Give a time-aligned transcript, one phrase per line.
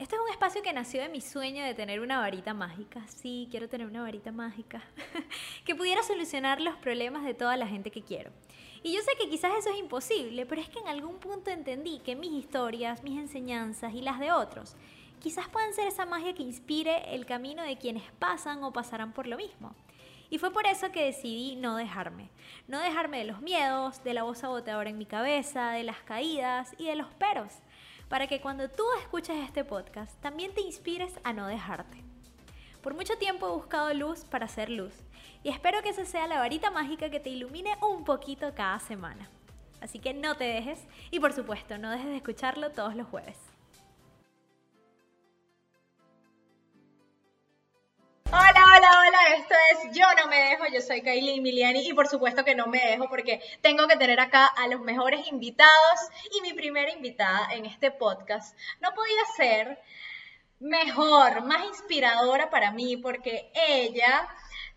[0.00, 3.06] Este es un espacio que nació de mi sueño de tener una varita mágica.
[3.06, 4.82] Sí, quiero tener una varita mágica
[5.66, 8.30] que pudiera solucionar los problemas de toda la gente que quiero.
[8.82, 11.98] Y yo sé que quizás eso es imposible, pero es que en algún punto entendí
[11.98, 14.74] que mis historias, mis enseñanzas y las de otros
[15.20, 19.26] quizás puedan ser esa magia que inspire el camino de quienes pasan o pasarán por
[19.26, 19.74] lo mismo.
[20.30, 22.30] Y fue por eso que decidí no dejarme.
[22.68, 26.72] No dejarme de los miedos, de la voz saboteadora en mi cabeza, de las caídas
[26.78, 27.52] y de los peros.
[28.10, 32.02] Para que cuando tú escuches este podcast también te inspires a no dejarte.
[32.82, 34.92] Por mucho tiempo he buscado luz para hacer luz.
[35.44, 39.30] Y espero que esa sea la varita mágica que te ilumine un poquito cada semana.
[39.80, 40.80] Así que no te dejes
[41.12, 43.38] y por supuesto no dejes de escucharlo todos los jueves.
[48.32, 48.59] Hola,
[49.10, 52.54] hola, esto es Yo No Me Dejo, yo soy Kylie Miliani y por supuesto que
[52.54, 56.00] no me dejo porque tengo que tener acá a los mejores invitados
[56.32, 59.80] y mi primera invitada en este podcast no podía ser
[60.60, 64.28] mejor, más inspiradora para mí porque ella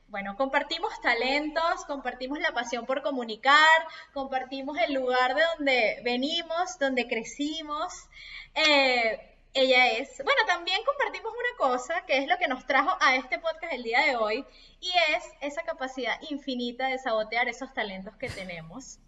[0.08, 7.08] bueno, compartimos talentos, compartimos la pasión por comunicar, compartimos el lugar de donde venimos, donde
[7.08, 8.10] crecimos.
[8.56, 13.16] Eh, ella es, bueno, también compartimos una cosa que es lo que nos trajo a
[13.16, 14.46] este podcast el día de hoy
[14.80, 19.00] y es esa capacidad infinita de sabotear esos talentos que tenemos.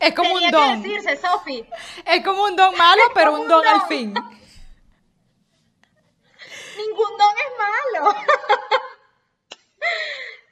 [0.00, 0.82] Es como un don.
[0.82, 1.66] Que decirse, Sofi.
[2.04, 4.14] Es como un don malo, pero un don, al fin.
[6.76, 8.14] Ningún don es malo.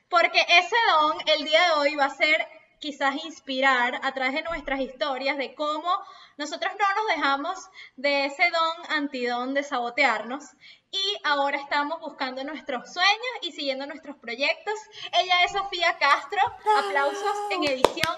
[0.08, 2.48] Porque ese don el día de hoy va a ser
[2.84, 5.88] quizás inspirar a través de nuestras historias de cómo
[6.36, 7.58] nosotros no nos dejamos
[7.96, 10.44] de ese don antidón de sabotearnos
[10.90, 14.74] y ahora estamos buscando nuestros sueños y siguiendo nuestros proyectos.
[15.18, 16.40] Ella es Sofía Castro.
[16.86, 18.16] Aplausos en edición.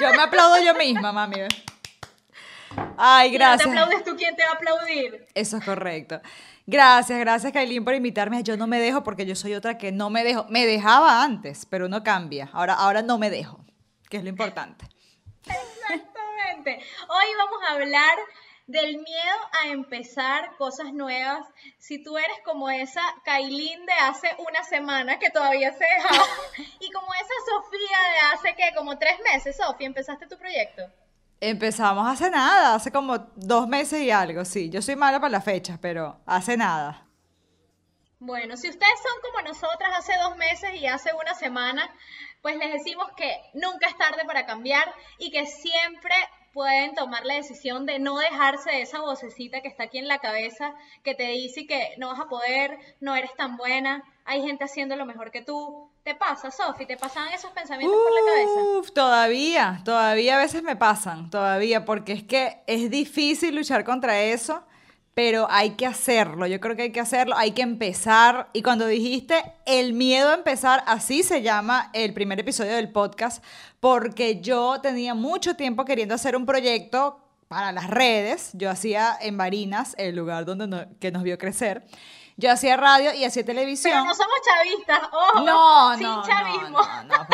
[0.00, 1.42] Yo me aplaudo yo misma, mami.
[2.96, 3.68] Ay, gracias.
[3.68, 5.26] Si te aplaudes tú, ¿quién te va a aplaudir?
[5.34, 6.22] Eso es correcto.
[6.66, 8.42] Gracias, gracias Kailin por invitarme.
[8.42, 10.46] Yo no me dejo porque yo soy otra que no me dejo.
[10.48, 12.48] Me dejaba antes, pero uno cambia.
[12.52, 13.64] Ahora, ahora no me dejo,
[14.08, 14.86] que es lo importante.
[15.44, 16.82] Exactamente.
[17.08, 18.16] Hoy vamos a hablar
[18.66, 21.46] del miedo a empezar cosas nuevas.
[21.78, 26.24] Si tú eres como esa Kailin de hace una semana que todavía se dejaba,
[26.80, 30.82] y como esa Sofía de hace que como tres meses, Sofía, empezaste tu proyecto.
[31.46, 34.70] Empezamos hace nada, hace como dos meses y algo, sí.
[34.70, 37.06] Yo soy mala para las fechas, pero hace nada.
[38.18, 41.94] Bueno, si ustedes son como nosotras hace dos meses y hace una semana,
[42.40, 46.14] pues les decimos que nunca es tarde para cambiar y que siempre
[46.54, 50.20] pueden tomar la decisión de no dejarse de esa vocecita que está aquí en la
[50.20, 50.72] cabeza
[51.02, 54.96] que te dice que no vas a poder, no eres tan buena, hay gente haciendo
[54.96, 55.90] lo mejor que tú.
[56.04, 56.84] ¿Te pasa, Sofi?
[56.84, 58.92] ¿Te pasan esos pensamientos por la cabeza?
[58.92, 64.64] Todavía, todavía a veces me pasan, todavía, porque es que es difícil luchar contra eso,
[65.14, 66.46] pero hay que hacerlo.
[66.46, 68.50] Yo creo que hay que hacerlo, hay que empezar.
[68.52, 73.42] Y cuando dijiste el miedo a empezar, así se llama el primer episodio del podcast,
[73.80, 78.50] porque yo tenía mucho tiempo queriendo hacer un proyecto para las redes.
[78.52, 81.86] Yo hacía en Barinas, el lugar donde que nos vio crecer.
[82.36, 83.92] Yo hacía radio y hacía televisión.
[83.92, 85.40] Pero no somos chavistas, ojo.
[85.42, 86.82] No, sin chavismo.
[86.82, 87.28] No, no,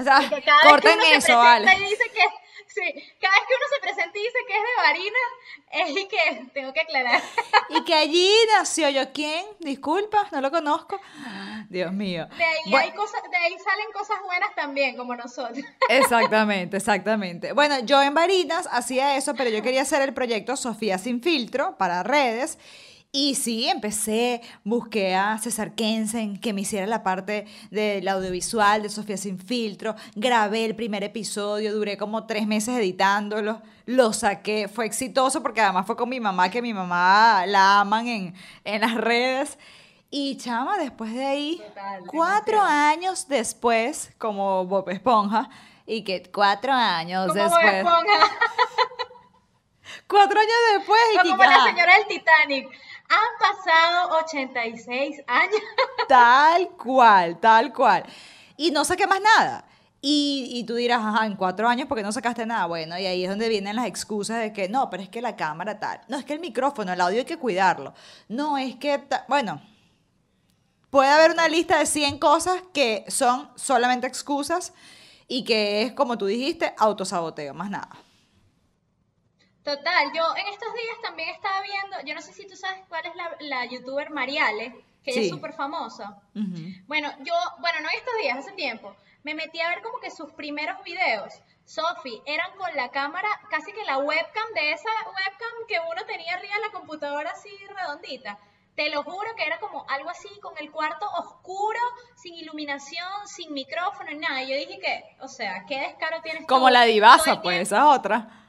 [0.00, 0.20] o sea,
[0.68, 1.72] corten eso, vale.
[1.74, 2.22] Y dice que,
[2.66, 5.18] sí, cada vez que uno se presenta y dice que es de Varina,
[5.72, 7.22] es y que tengo que aclarar.
[7.72, 9.46] Y que allí nació yo, ¿quién?
[9.60, 11.00] Disculpa, no lo conozco.
[11.68, 12.26] Dios mío.
[12.36, 15.64] De ahí, hay cosas, de ahí salen cosas buenas también, como nosotros.
[15.88, 17.52] Exactamente, exactamente.
[17.52, 21.76] Bueno, yo en Varinas hacía eso, pero yo quería hacer el proyecto Sofía Sin Filtro
[21.78, 22.58] para redes.
[23.12, 28.88] Y sí, empecé, busqué a César Kensen que me hiciera la parte del audiovisual de
[28.88, 34.86] Sofía Sin Filtro, grabé el primer episodio, duré como tres meses editándolo, lo saqué, fue
[34.86, 39.58] exitoso porque además fue con mi mamá, que mi mamá la aman en, las redes.
[40.08, 41.62] Y chama, después de ahí,
[42.06, 45.50] cuatro años después, como Bob Esponja,
[45.84, 47.64] y que cuatro años como después.
[47.64, 48.30] Bob Esponja.
[50.06, 52.68] cuatro años después, y como la señora del Titanic
[53.10, 55.60] han pasado 86 años.
[56.08, 58.04] Tal cual, tal cual.
[58.56, 59.64] Y no saqué más nada.
[60.00, 62.66] Y, y, tú dirás, ajá, en cuatro años, ¿por qué no sacaste nada?
[62.66, 65.36] Bueno, y ahí es donde vienen las excusas de que no, pero es que la
[65.36, 66.00] cámara tal.
[66.08, 67.92] No, es que el micrófono, el audio hay que cuidarlo.
[68.26, 69.60] No, es que, bueno,
[70.88, 74.72] puede haber una lista de 100 cosas que son solamente excusas
[75.28, 77.90] y que es, como tú dijiste, autosaboteo, más nada.
[79.64, 83.04] Total, yo en estos días también estaba viendo, yo no sé si tú sabes cuál
[83.04, 86.20] es la, la youtuber Mariale, que ella es súper famosa.
[86.86, 90.10] Bueno, yo, bueno, no en estos días, hace tiempo, me metí a ver como que
[90.10, 91.34] sus primeros videos,
[91.64, 96.34] Sofi, eran con la cámara, casi que la webcam de esa webcam que uno tenía
[96.34, 98.38] arriba en la computadora así redondita.
[98.74, 101.78] Te lo juro que era como algo así, con el cuarto oscuro,
[102.16, 104.42] sin iluminación, sin micrófono, nada.
[104.42, 107.98] Y yo dije que, o sea, ¿qué descaro tienes Como la divasa, pues, esa es
[107.98, 108.39] otra.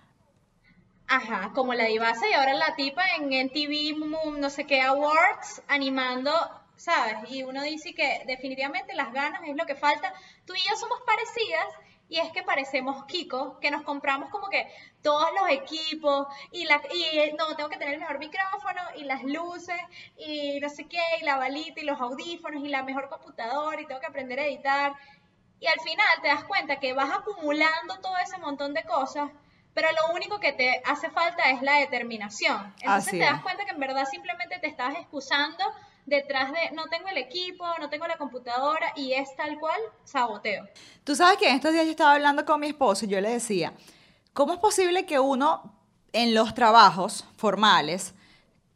[1.13, 6.31] Ajá, como la divasa y ahora la tipa en mm, no sé qué, Awards, animando,
[6.77, 7.29] ¿sabes?
[7.29, 10.13] Y uno dice que definitivamente las ganas es lo que falta.
[10.45, 11.65] Tú y yo somos parecidas
[12.07, 14.65] y es que parecemos Kiko, que nos compramos como que
[15.01, 19.21] todos los equipos y, la, y no, tengo que tener el mejor micrófono y las
[19.25, 19.81] luces
[20.17, 23.85] y no sé qué, y la balita y los audífonos y la mejor computadora y
[23.85, 24.93] tengo que aprender a editar.
[25.59, 29.29] Y al final te das cuenta que vas acumulando todo ese montón de cosas,
[29.73, 32.73] pero lo único que te hace falta es la determinación.
[32.81, 35.63] Entonces Así te das cuenta que en verdad simplemente te estabas excusando
[36.05, 40.67] detrás de no tengo el equipo, no tengo la computadora y es tal cual saboteo.
[41.03, 43.29] Tú sabes que en estos días yo estaba hablando con mi esposo y yo le
[43.29, 43.73] decía,
[44.33, 45.77] ¿cómo es posible que uno
[46.13, 48.13] en los trabajos formales,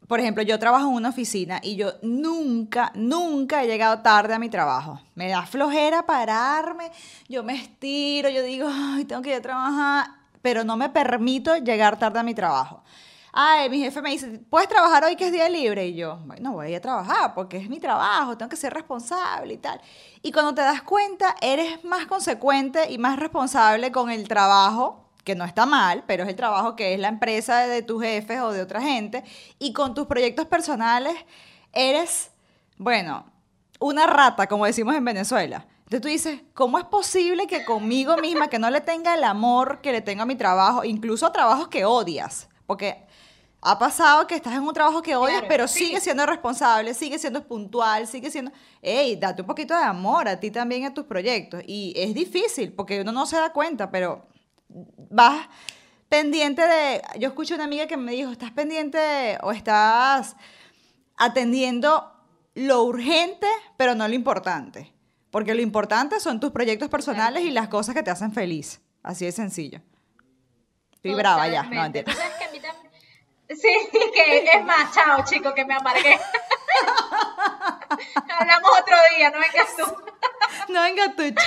[0.08, 4.38] por ejemplo, yo trabajo en una oficina y yo nunca, nunca he llegado tarde a
[4.38, 5.00] mi trabajo.
[5.14, 6.92] Me da flojera pararme,
[7.28, 10.06] yo me estiro, yo digo, ay, tengo que ir a trabajar,
[10.46, 12.84] pero no me permito llegar tarde a mi trabajo.
[13.32, 15.88] Ay, mi jefe me dice, ¿puedes trabajar hoy que es día libre?
[15.88, 19.56] Y yo, bueno, voy a trabajar porque es mi trabajo, tengo que ser responsable y
[19.56, 19.80] tal.
[20.22, 25.34] Y cuando te das cuenta, eres más consecuente y más responsable con el trabajo, que
[25.34, 28.52] no está mal, pero es el trabajo que es la empresa de tus jefes o
[28.52, 29.24] de otra gente,
[29.58, 31.16] y con tus proyectos personales,
[31.72, 32.30] eres,
[32.78, 33.26] bueno,
[33.80, 35.66] una rata, como decimos en Venezuela.
[35.86, 39.80] Entonces tú dices, ¿cómo es posible que conmigo misma, que no le tenga el amor
[39.80, 42.48] que le tengo a mi trabajo, incluso a trabajos que odias?
[42.66, 43.06] Porque
[43.62, 45.84] ha pasado que estás en un trabajo que odias, Claro, pero sí.
[45.84, 48.50] sigues siendo responsable, sigues siendo puntual, sigues siendo...
[48.82, 51.62] ¡Ey, date un poquito de amor a ti también a tus proyectos!
[51.68, 54.26] Y es difícil, porque uno no se da cuenta, pero
[54.68, 55.48] vas
[56.08, 57.00] pendiente de...
[57.20, 60.34] Yo escuché una amiga que me dijo, estás pendiente de- o estás
[61.16, 62.12] atendiendo
[62.54, 63.46] lo urgente,
[63.76, 64.92] pero no lo importante.
[65.36, 68.80] Porque lo importante son tus proyectos personales y las cosas que te hacen feliz.
[69.02, 69.82] Así de sencillo.
[70.94, 72.06] Estoy brava ya, no que también-
[73.50, 73.68] Sí,
[74.14, 76.18] que es más, chao chico, que me amargué.
[78.38, 79.84] Hablamos otro día, no vengas tú.
[80.72, 81.22] No venga tú.
[81.24, 81.38] ch-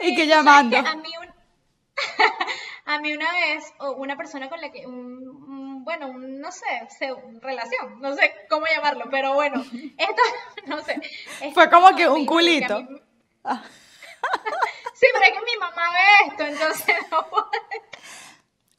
[0.00, 0.78] y que Sí, llamando.
[0.78, 0.98] ¿sabes qué?
[0.98, 1.34] A mí, un-
[2.94, 3.64] a mí una vez,
[3.98, 5.44] una persona con la que, un-
[5.88, 6.66] bueno, no sé,
[6.98, 9.62] se- relación, no sé cómo llamarlo, pero bueno,
[9.96, 10.22] esto,
[10.66, 11.00] no sé.
[11.40, 12.78] esto Fue como me que un culito.
[14.94, 17.50] sí, pero es que mi mamá ve esto, entonces no puedo-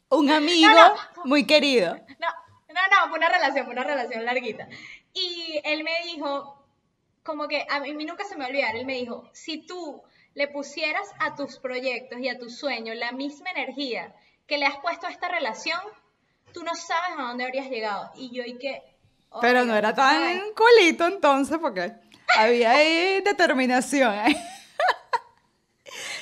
[0.10, 0.96] Un amigo No,
[1.26, 1.96] muy querido.
[2.20, 2.28] No,
[2.68, 4.68] no, no, fue una relación, fue una relación larguita.
[5.14, 6.64] Y él me dijo,
[7.24, 10.04] como que a mí nunca se me olvidar, él me dijo, si tú
[10.36, 14.14] le pusieras a tus proyectos y a tus sueños la misma energía
[14.46, 15.80] que le has puesto a esta relación,
[16.54, 18.12] tú no sabes a dónde habrías llegado.
[18.16, 18.84] Y yo, y que...
[19.42, 21.94] Pero oiga, no era tan culito entonces, porque
[22.38, 24.14] había ahí determinación.
[24.14, 24.36] ¿eh?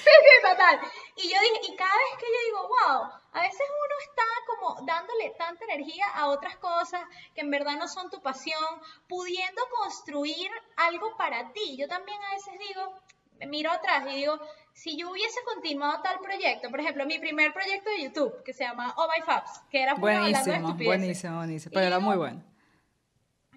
[0.08, 0.80] Sí, sí, total.
[1.18, 4.86] Y yo dije, y cada vez que yo digo, wow, a veces uno está como
[4.86, 7.02] dándole tanta energía a otras cosas
[7.36, 8.64] que en verdad no son tu pasión,
[9.10, 11.76] pudiendo construir algo para ti.
[11.78, 13.00] Yo también a veces digo,
[13.46, 14.40] miro atrás y digo,
[14.74, 18.64] si yo hubiese continuado tal proyecto, por ejemplo, mi primer proyecto de YouTube, que se
[18.64, 21.72] llama Oh My Fabs, que era hablando de Buenísimo, buenísimo, buenísimo.
[21.72, 22.44] Y Pero era digo, muy bueno.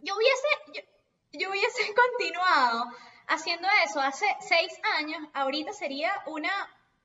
[0.02, 2.84] yo hubiese, yo, yo hubiese continuado
[3.28, 6.50] haciendo eso hace seis años, ahorita sería una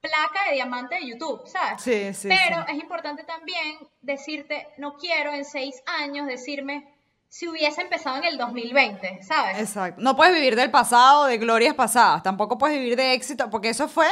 [0.01, 1.81] placa de diamante de YouTube, ¿sabes?
[1.81, 2.71] Sí, sí, Pero sí.
[2.73, 6.94] es importante también decirte, no quiero en seis años decirme
[7.29, 9.59] si hubiese empezado en el 2020, ¿sabes?
[9.59, 10.01] Exacto.
[10.01, 12.23] No puedes vivir del pasado, de glorias pasadas.
[12.23, 14.07] Tampoco puedes vivir de éxito, porque eso fue,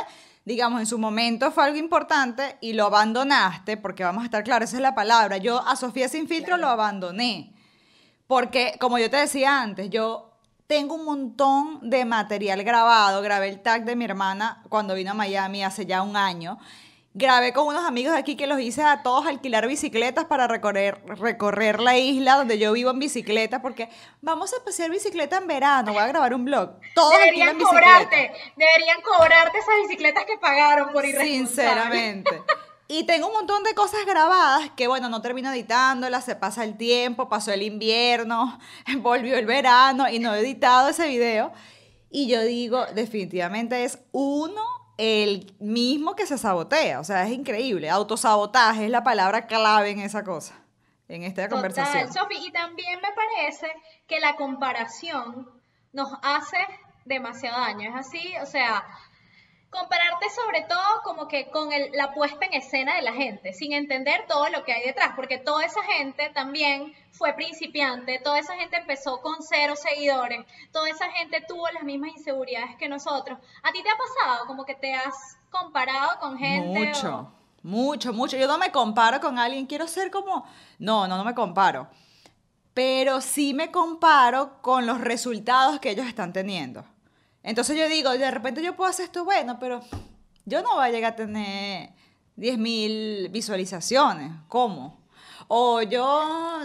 [0.46, 4.70] digamos, en su momento fue algo importante y lo abandonaste, porque vamos a estar claros,
[4.70, 5.38] esa es la palabra.
[5.38, 7.54] Yo a Sofía Sin Filtro lo abandoné.
[8.28, 10.34] Porque, como yo te decía antes, yo
[10.68, 13.22] tengo un montón de material grabado.
[13.22, 16.58] Grabé el tag de mi hermana cuando vino a Miami hace ya un año.
[17.16, 21.00] Grabé con unos amigos de aquí que los hice a todos alquilar bicicletas para recorrer,
[21.06, 23.88] recorrer la isla donde yo vivo en bicicleta, porque
[24.22, 26.72] vamos a pasear bicicleta en verano, voy a grabar un blog.
[26.96, 27.70] Todos Deberían bicicleta.
[27.70, 31.38] cobrarte, deberían cobrarte esas bicicletas que pagaron por irresponsable.
[31.38, 32.42] Sinceramente.
[32.88, 36.78] Y tengo un montón de cosas grabadas que, bueno, no termino editándolas, se pasa el
[36.78, 38.60] tiempo, pasó el invierno,
[38.98, 41.52] volvió el verano y no he editado ese video.
[42.10, 47.00] Y yo digo, definitivamente es uno el mismo que se sabotea.
[47.00, 47.90] O sea, es increíble.
[47.90, 50.56] Autosabotaje es la palabra clave en esa cosa,
[51.08, 52.10] en esta conversación.
[52.42, 53.68] Y también me parece
[54.08, 55.50] que la comparación
[55.92, 56.58] nos hace
[57.06, 57.90] demasiado daño.
[57.90, 58.84] Es así, o sea,
[59.74, 64.26] compararte sobre todo como que con la puesta en escena de la gente, sin entender
[64.28, 68.78] todo lo que hay detrás, porque toda esa gente también fue principiante, toda esa gente
[68.78, 73.40] empezó con cero seguidores, toda esa gente tuvo las mismas inseguridades que nosotros.
[73.64, 76.88] ¿A ti te ha pasado como que te has comparado con gente?
[76.88, 77.32] Mucho,
[77.64, 78.38] mucho, mucho.
[78.38, 80.46] Yo no me comparo con alguien, quiero ser como...
[80.78, 81.88] No, no, no me comparo.
[82.74, 86.86] Pero sí me comparo con los resultados que ellos están teniendo.
[87.44, 89.82] Entonces yo digo, de repente yo puedo hacer esto bueno, pero
[90.46, 91.90] yo no voy a llegar a tener
[92.38, 94.32] 10.000 visualizaciones.
[94.48, 95.02] ¿Cómo?
[95.48, 96.62] O yo,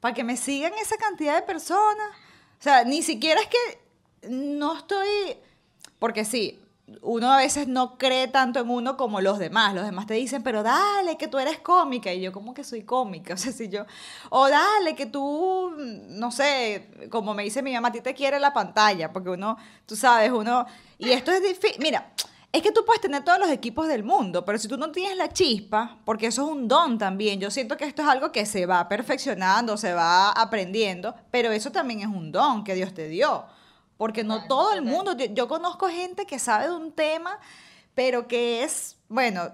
[0.00, 2.08] para que me sigan esa cantidad de personas.
[2.58, 5.36] O sea, ni siquiera es que no estoy,
[5.98, 6.60] porque sí,
[7.02, 9.74] uno a veces no cree tanto en uno como los demás.
[9.74, 12.12] Los demás te dicen, pero dale, que tú eres cómica.
[12.12, 13.34] Y yo, como que soy cómica?
[13.38, 13.84] O sea, si yo,
[14.30, 18.40] o dale, que tú, no sé, como me dice mi mamá, a ti te quiere
[18.40, 20.66] la pantalla, porque uno, tú sabes, uno,
[20.98, 21.80] y esto es difícil.
[21.80, 22.12] Mira,
[22.50, 25.16] es que tú puedes tener todos los equipos del mundo, pero si tú no tienes
[25.16, 28.46] la chispa, porque eso es un don también, yo siento que esto es algo que
[28.46, 33.08] se va perfeccionando, se va aprendiendo, pero eso también es un don que Dios te
[33.08, 33.44] dio.
[33.98, 37.38] Porque no todo el mundo, yo, conozco gente que sabe de un tema,
[37.94, 39.52] pero que es, bueno,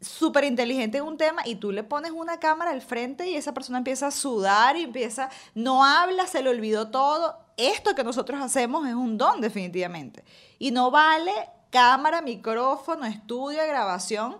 [0.00, 3.54] súper inteligente en un tema y tú le pones una cámara al frente y esa
[3.54, 7.38] persona empieza a sudar y empieza, no habla, se le olvidó todo.
[7.56, 10.24] Esto que nosotros hacemos es un don definitivamente.
[10.58, 11.32] Y no vale
[11.70, 14.38] cámara, micrófono, estudio, grabación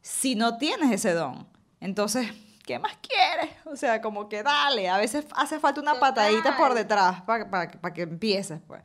[0.00, 1.46] si no tienes ese don.
[1.80, 2.28] Entonces,
[2.64, 3.54] ¿qué más quieres?
[3.66, 8.02] O sea, como que dale, a veces hace falta una patadita por detrás para que
[8.02, 8.82] empieces, pues.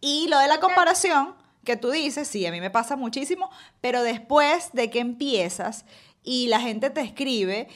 [0.00, 3.50] Y lo de la comparación, que tú dices, sí, a mí me pasa muchísimo,
[3.80, 5.84] pero después de que empiezas
[6.22, 7.68] y la gente te escribe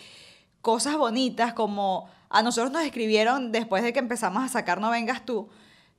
[0.61, 5.26] cosas bonitas como a nosotros nos escribieron después de que empezamos a sacar No Vengas
[5.26, 5.50] Tú,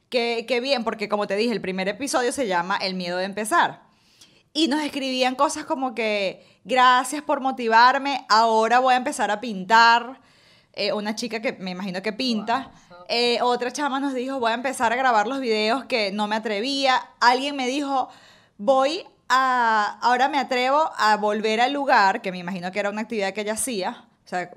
[0.10, 3.25] que, que bien, porque como te dije, el primer episodio se llama El miedo de
[3.25, 3.82] empezar.
[4.53, 10.22] Y nos escribían cosas como que, gracias por motivarme, ahora voy a empezar a pintar.
[10.75, 12.72] Eh, una chica que me imagino que pinta.
[13.07, 16.36] Eh, otra chama nos dijo, voy a empezar a grabar los videos que no me
[16.36, 17.01] atrevía.
[17.19, 18.10] Alguien me dijo,
[18.57, 23.01] voy a, ahora me atrevo a volver al lugar, que me imagino que era una
[23.01, 24.51] actividad que ella hacía, o sea,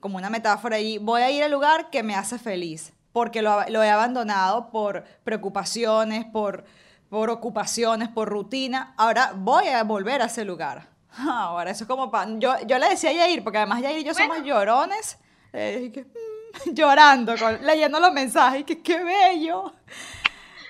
[0.00, 3.64] como una metáfora ahí, voy a ir al lugar que me hace feliz, porque lo,
[3.68, 6.64] lo he abandonado por preocupaciones, por
[7.12, 8.94] por ocupaciones, por rutina.
[8.96, 10.88] Ahora voy a volver a ese lugar.
[11.18, 12.38] Ahora, eso es como para...
[12.38, 15.18] Yo, yo le decía a Yair, porque además Yair y yo somos llorones,
[15.52, 19.74] eh, mm, llorando, leyendo los mensajes, que qué bello.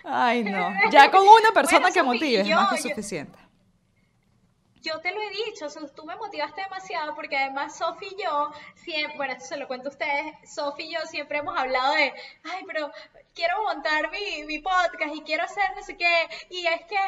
[0.02, 0.68] Ay, no.
[0.90, 3.41] Ya con una persona que motive es más que suficiente yo
[4.82, 9.34] te lo he dicho, tú me motivaste demasiado porque además Sofi y yo, siempre, bueno,
[9.34, 12.12] esto se lo cuento a ustedes, Sofi y yo siempre hemos hablado de,
[12.44, 12.90] ay, pero
[13.34, 16.98] quiero montar mi, mi podcast y quiero hacer no sé qué, y es que,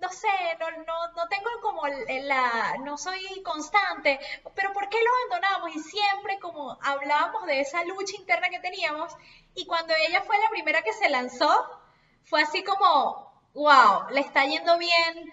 [0.00, 4.18] no sé, no, no, no tengo como la, no soy constante,
[4.54, 5.76] pero ¿por qué lo abandonamos?
[5.76, 9.12] Y siempre como hablábamos de esa lucha interna que teníamos,
[9.54, 11.48] y cuando ella fue la primera que se lanzó,
[12.24, 15.32] fue así como, wow, le está yendo bien,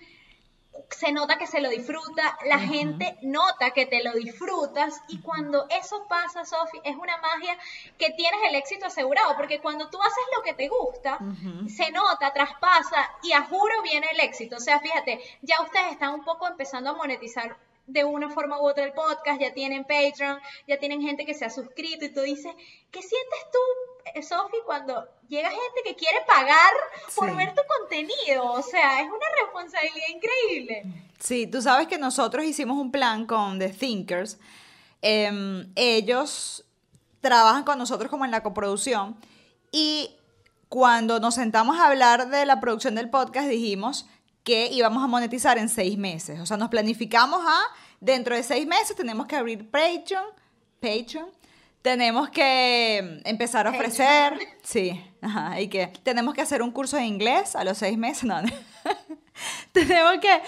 [0.89, 5.67] se nota que se lo disfruta, la gente nota que te lo disfrutas y cuando
[5.69, 7.57] eso pasa, Sofi, es una magia
[7.98, 11.19] que tienes el éxito asegurado, porque cuando tú haces lo que te gusta,
[11.67, 14.57] se nota, traspasa y a juro viene el éxito.
[14.57, 17.57] O sea, fíjate, ya ustedes están un poco empezando a monetizar
[17.88, 21.46] de una forma u otra el podcast, ya tienen Patreon, ya tienen gente que se
[21.46, 22.53] ha suscrito y tú dices,
[22.91, 26.72] ¿qué sientes tú, Sofi, cuando llega gente que quiere pagar
[27.16, 28.52] por ver tu contenido?
[28.52, 30.84] O sea, es una responsabilidad increíble.
[31.20, 34.38] Sí, tú sabes que nosotros hicimos un plan con The Thinkers.
[35.02, 36.66] Em, ellos
[37.22, 39.18] trabajan con nosotros como en la coproducción
[39.72, 40.16] y
[40.70, 44.06] cuando nos sentamos a hablar de la producción del podcast dijimos
[44.44, 46.40] que íbamos a monetizar en seis meses.
[46.40, 47.60] O sea, nos planificamos a,
[48.00, 50.24] dentro de seis meses tenemos que abrir Patreon,
[50.80, 51.30] Patreon,
[51.88, 57.06] tenemos que empezar a ofrecer, sí, ajá, y que tenemos que hacer un curso de
[57.06, 58.41] inglés a los seis meses, no,
[59.72, 60.41] tenemos que,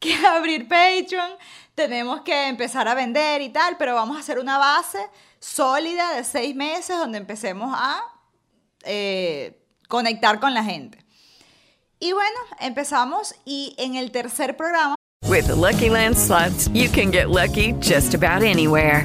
[0.00, 1.32] que abrir Patreon,
[1.74, 5.06] tenemos que empezar a vender y tal, pero vamos a hacer una base
[5.38, 8.00] sólida de seis meses donde empecemos a
[8.84, 11.04] eh, conectar con la gente.
[12.00, 14.94] Y bueno, empezamos y en el tercer programa.
[15.28, 19.04] With the Lucky Land slots, you can get lucky just about anywhere.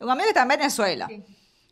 [0.00, 1.08] Un amigo que está en Venezuela.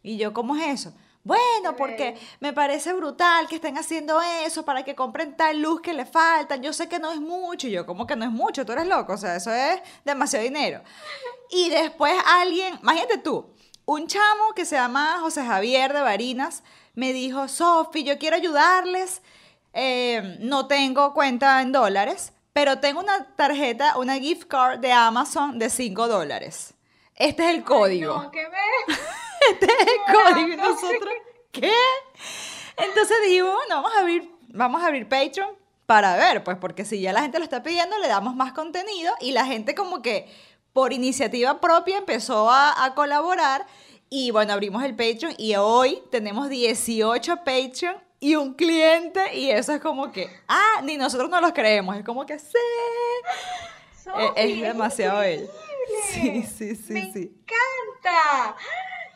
[0.02, 0.94] Y yo, ¿cómo es eso?
[1.24, 5.92] Bueno, porque me parece brutal que estén haciendo eso para que compren tal luz que
[5.92, 6.62] le faltan.
[6.62, 7.66] Yo sé que no es mucho.
[7.66, 8.64] Y yo, ¿cómo que no es mucho?
[8.64, 9.12] Tú eres loco.
[9.12, 10.82] O sea, eso es demasiado dinero.
[11.50, 13.52] Y después alguien, imagínate tú,
[13.84, 16.62] un chamo que se llama José Javier de Barinas
[16.94, 19.20] me dijo, Sofi, yo quiero ayudarles.
[19.74, 25.58] eh, no tengo cuenta en dólares, pero tengo una tarjeta, una gift card de Amazon
[25.58, 26.74] de 5 dólares.
[27.18, 28.14] Este es el código.
[28.14, 28.98] No, ¿qué ves?
[29.50, 30.48] Este es el código.
[30.52, 31.14] Y nosotros,
[31.52, 31.72] ¿qué?
[32.76, 35.50] Entonces dijimos, bueno, vamos a abrir, vamos a abrir Patreon
[35.86, 39.12] para ver, pues, porque si ya la gente lo está pidiendo, le damos más contenido
[39.20, 40.28] y la gente como que
[40.72, 43.66] por iniciativa propia empezó a, a colaborar
[44.10, 49.72] y bueno, abrimos el Patreon y hoy tenemos 18 Patreon y un cliente y eso
[49.72, 52.58] es como que, ah, ni nosotros no los creemos, es como que sí.
[54.36, 55.48] Es demasiado él.
[55.96, 56.46] Sí, increíble.
[56.46, 57.18] sí, sí, Me sí.
[57.42, 58.56] encanta.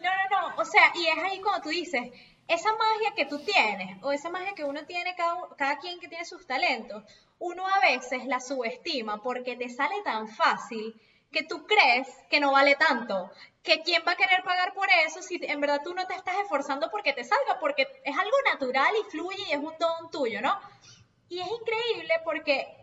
[0.01, 0.57] No, no, no.
[0.61, 2.11] O sea, y es ahí cuando tú dices,
[2.49, 6.09] esa magia que tú tienes, o esa magia que uno tiene, cada, cada quien que
[6.09, 7.05] tiene sus talentos,
[7.39, 11.01] uno a veces la subestima porque te sale tan fácil
[11.31, 13.31] que tú crees que no vale tanto.
[13.63, 16.37] Que quién va a querer pagar por eso si en verdad tú no te estás
[16.43, 20.41] esforzando porque te salga, porque es algo natural y fluye y es un don tuyo,
[20.41, 20.59] ¿no?
[21.29, 22.82] Y es increíble porque,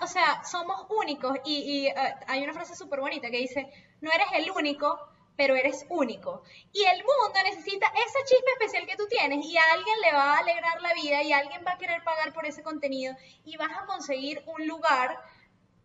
[0.00, 1.94] o sea, somos únicos y, y, eh,
[2.26, 4.98] hay una frase súper bonita que dice, no eres el único,
[5.36, 6.42] pero eres único.
[6.72, 10.34] Y el mundo necesita esa chispa especial que tú tienes y a alguien le va
[10.34, 13.14] a alegrar la vida y alguien va a querer pagar por ese contenido
[13.44, 15.18] y vas a conseguir un lugar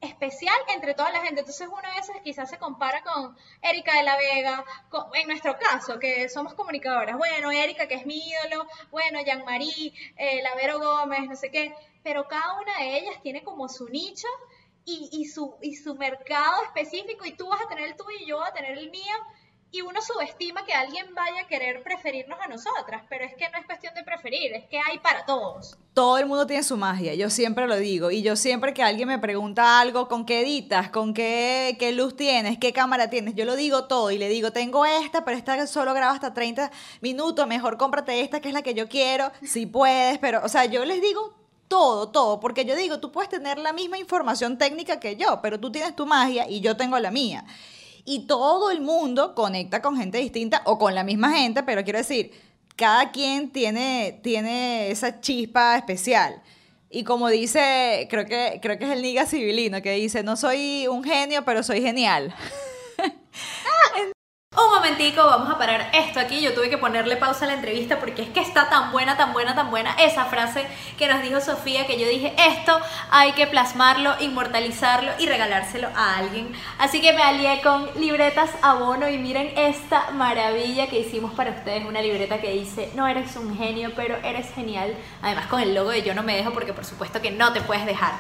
[0.02, 1.42] especial entre toda la gente.
[1.42, 4.66] Entonces uno veces quizás se compara con Erika de la Vega,
[5.14, 7.18] en nuestro caso, que somos comunicadoras.
[7.18, 12.28] Bueno, Erika, que es mi ídolo, bueno, Jean-Marie, eh, Lavero Gómez, no sé qué, pero
[12.28, 14.28] cada una de ellas tiene como su nicho
[14.86, 18.26] y, y su, y su mercado específico y tú vas a tener el tuyo y
[18.26, 19.16] yo voy a tener el mío.
[19.72, 23.60] Y uno subestima que alguien vaya a querer preferirnos a nosotras, pero es que no
[23.60, 25.78] es cuestión de preferir, es que hay para todos.
[25.94, 28.10] Todo el mundo tiene su magia, yo siempre lo digo.
[28.10, 30.90] Y yo siempre que alguien me pregunta algo, ¿con qué editas?
[30.90, 32.58] ¿Con qué, qué luz tienes?
[32.58, 33.36] ¿Qué cámara tienes?
[33.36, 36.72] Yo lo digo todo y le digo, tengo esta, pero esta solo graba hasta 30
[37.02, 40.18] minutos, mejor cómprate esta que es la que yo quiero, si puedes.
[40.18, 41.36] Pero, o sea, yo les digo
[41.68, 45.60] todo, todo, porque yo digo, tú puedes tener la misma información técnica que yo, pero
[45.60, 47.46] tú tienes tu magia y yo tengo la mía.
[48.06, 52.00] Y todo el mundo conecta con gente distinta o con la misma gente, pero quiero
[52.00, 52.32] decir,
[52.76, 56.42] cada quien tiene, tiene esa chispa especial.
[56.90, 60.88] Y como dice, creo que, creo que es el Niga Civilino, que dice, no soy
[60.88, 62.34] un genio, pero soy genial.
[64.58, 66.42] Un momentico, vamos a parar esto aquí.
[66.42, 69.32] Yo tuve que ponerle pausa a la entrevista porque es que está tan buena, tan
[69.32, 70.66] buena, tan buena esa frase
[70.98, 72.80] que nos dijo Sofía que yo dije, esto
[73.12, 76.52] hay que plasmarlo, inmortalizarlo y regalárselo a alguien.
[76.80, 81.86] Así que me alié con libretas abono y miren esta maravilla que hicimos para ustedes,
[81.86, 84.96] una libreta que dice, no eres un genio, pero eres genial.
[85.22, 87.62] Además con el logo de yo no me dejo porque por supuesto que no te
[87.62, 88.14] puedes dejar.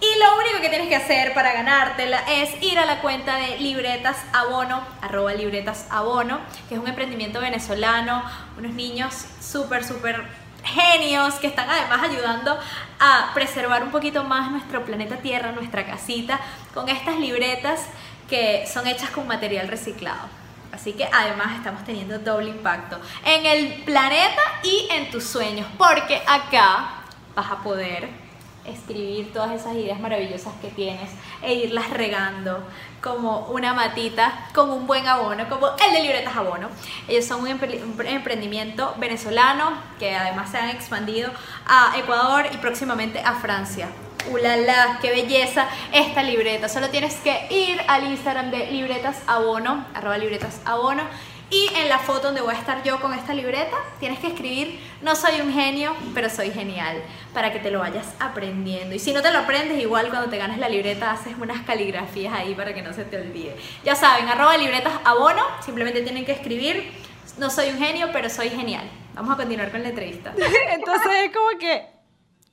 [0.00, 3.58] Y lo único que tienes que hacer para ganártela es ir a la cuenta de
[3.58, 8.22] Libretas Abono, arroba Libretas Abono, que es un emprendimiento venezolano,
[8.56, 10.24] unos niños súper, súper
[10.62, 12.56] genios que están además ayudando
[13.00, 16.38] a preservar un poquito más nuestro planeta Tierra, nuestra casita,
[16.74, 17.80] con estas libretas
[18.28, 20.28] que son hechas con material reciclado.
[20.70, 26.22] Así que además estamos teniendo doble impacto en el planeta y en tus sueños, porque
[26.24, 27.02] acá
[27.34, 28.27] vas a poder
[28.68, 31.10] escribir todas esas ideas maravillosas que tienes
[31.42, 32.62] e irlas regando
[33.02, 36.68] como una matita con un buen abono, como el de Libretas Abono.
[37.06, 41.30] Ellos son un, empre- un emprendimiento venezolano que además se han expandido
[41.66, 43.88] a Ecuador y próximamente a Francia.
[44.30, 44.98] ¡Ulala!
[45.00, 46.68] ¡Qué belleza esta libreta!
[46.68, 51.02] Solo tienes que ir al Instagram de Libretas Abono, arroba Libretas Abono,
[51.50, 54.78] y en la foto donde voy a estar yo con esta libreta, tienes que escribir,
[55.00, 58.94] no soy un genio, pero soy genial, para que te lo vayas aprendiendo.
[58.94, 62.34] Y si no te lo aprendes, igual cuando te ganes la libreta, haces unas caligrafías
[62.34, 63.56] ahí para que no se te olvide.
[63.82, 66.92] Ya saben, arroba libretas abono, simplemente tienen que escribir,
[67.38, 68.88] no soy un genio, pero soy genial.
[69.14, 70.34] Vamos a continuar con la entrevista.
[70.70, 71.86] Entonces es como que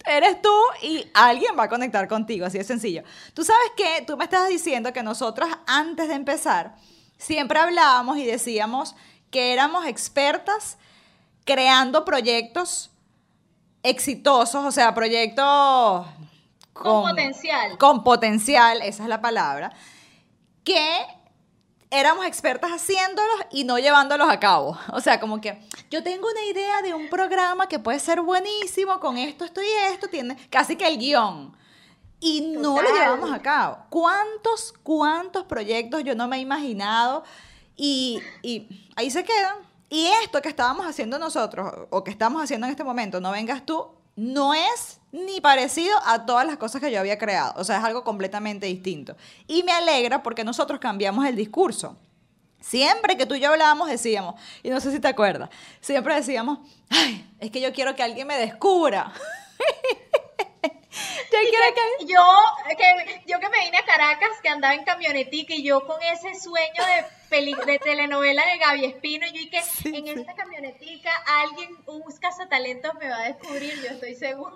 [0.05, 3.03] eres tú y alguien va a conectar contigo, así de sencillo.
[3.33, 6.75] Tú sabes que tú me estabas diciendo que nosotras antes de empezar
[7.17, 8.95] siempre hablábamos y decíamos
[9.31, 10.77] que éramos expertas
[11.45, 12.91] creando proyectos
[13.83, 16.05] exitosos, o sea, proyectos
[16.73, 17.77] Con potencial.
[17.77, 19.71] Con potencial, esa es la palabra,
[20.63, 21.05] que
[21.91, 24.77] éramos expertas haciéndolos y no llevándolos a cabo.
[24.91, 28.99] O sea, como que yo tengo una idea de un programa que puede ser buenísimo
[28.99, 31.55] con esto, esto y esto, tiene casi que el guion.
[32.19, 33.03] Y no lo Total.
[33.03, 33.77] llevamos a cabo.
[33.89, 37.23] ¿Cuántos, cuántos proyectos yo no me he imaginado?
[37.75, 39.55] Y, y ahí se quedan.
[39.89, 43.65] Y esto que estábamos haciendo nosotros, o que estamos haciendo en este momento, no vengas
[43.65, 47.53] tú, no es ni parecido a todas las cosas que yo había creado.
[47.57, 49.15] O sea, es algo completamente distinto.
[49.47, 51.97] Y me alegra porque nosotros cambiamos el discurso.
[52.59, 55.49] Siempre que tú y yo hablábamos decíamos, y no sé si te acuerdas,
[55.81, 59.13] siempre decíamos, ay, es que yo quiero que alguien me descubra.
[61.31, 62.05] yo que que...
[62.05, 62.23] yo,
[62.77, 66.39] que, yo que me vine a Caracas, que andaba en camionetica y yo con ese
[66.39, 71.11] sueño de, peli- de telenovela de Gaby Espino, yo y que en esta camionetica
[71.43, 74.55] alguien, un cazatalentos me va a descubrir, yo estoy segura.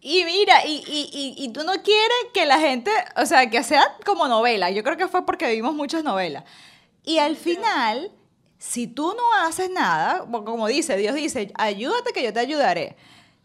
[0.00, 3.62] Y mira, y, y, y, y tú no quieres que la gente, o sea, que
[3.62, 4.70] sea como novela.
[4.70, 6.44] Yo creo que fue porque vimos muchas novelas.
[7.04, 8.12] Y al final,
[8.58, 12.96] si tú no haces nada, como dice, Dios dice, ayúdate que yo te ayudaré.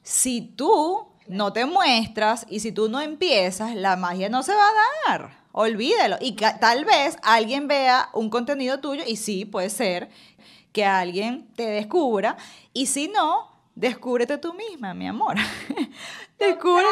[0.04, 4.66] Si tú no te muestras y si tú no empiezas, la magia no se va
[4.68, 5.40] a dar.
[5.52, 6.18] Olvídalo.
[6.20, 10.10] Y tal vez alguien vea un contenido tuyo y sí, puede ser
[10.74, 12.36] que alguien te descubra.
[12.74, 15.36] Y si no, descúbrete tú misma, mi amor.
[16.40, 16.86] Descubre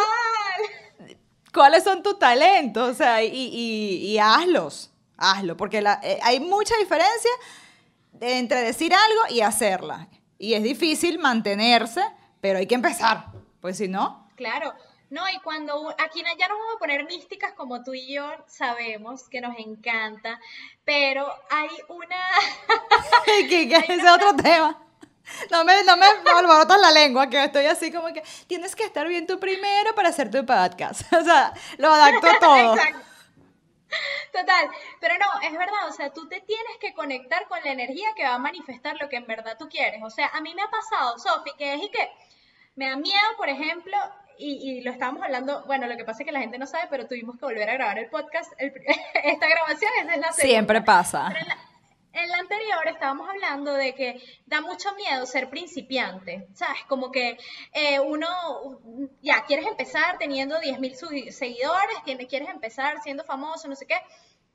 [1.54, 6.40] cuáles son tus talentos, o sea, y, y- y hazlos, hazlo, porque la- eh, hay
[6.40, 7.32] mucha diferencia
[8.20, 10.08] entre decir algo y hacerla.
[10.38, 12.02] Y es difícil mantenerse,
[12.42, 13.28] pero hay que empezar,
[13.62, 14.74] pues si no, Claro.
[15.10, 19.28] No, y cuando aquí ya nos vamos a poner místicas como tú y yo sabemos
[19.30, 20.40] que nos encanta,
[20.86, 22.24] pero hay una
[23.26, 24.78] que, que ese es otro tema.
[25.52, 29.08] No me, no me alborotas la lengua, que estoy así como que tienes que estar
[29.08, 31.02] bien tú primero para hacer tu podcast.
[31.14, 32.76] O sea, lo adapto todo.
[32.76, 33.00] Exacto.
[34.34, 34.70] Total,
[35.00, 38.24] pero no, es verdad, o sea, tú te tienes que conectar con la energía que
[38.24, 40.04] va a manifestar lo que en verdad tú quieres.
[40.04, 42.12] O sea, a mí me ha pasado, Sofi, que es y que
[42.76, 43.98] me da miedo, por ejemplo,
[44.38, 46.88] y, y lo estábamos hablando, bueno, lo que pasa es que la gente no sabe,
[46.90, 48.74] pero tuvimos que volver a grabar el podcast, el
[49.24, 50.34] esta grabación es la segunda.
[50.34, 51.30] Siempre pasa.
[51.30, 51.58] Pero en la,
[52.18, 56.84] en la anterior estábamos hablando de que da mucho miedo ser principiante, ¿sabes?
[56.88, 57.38] Como que
[57.74, 58.28] eh, uno,
[59.22, 61.98] ya, quieres empezar teniendo 10.000 seguidores,
[62.28, 63.98] quieres empezar siendo famoso, no sé qué.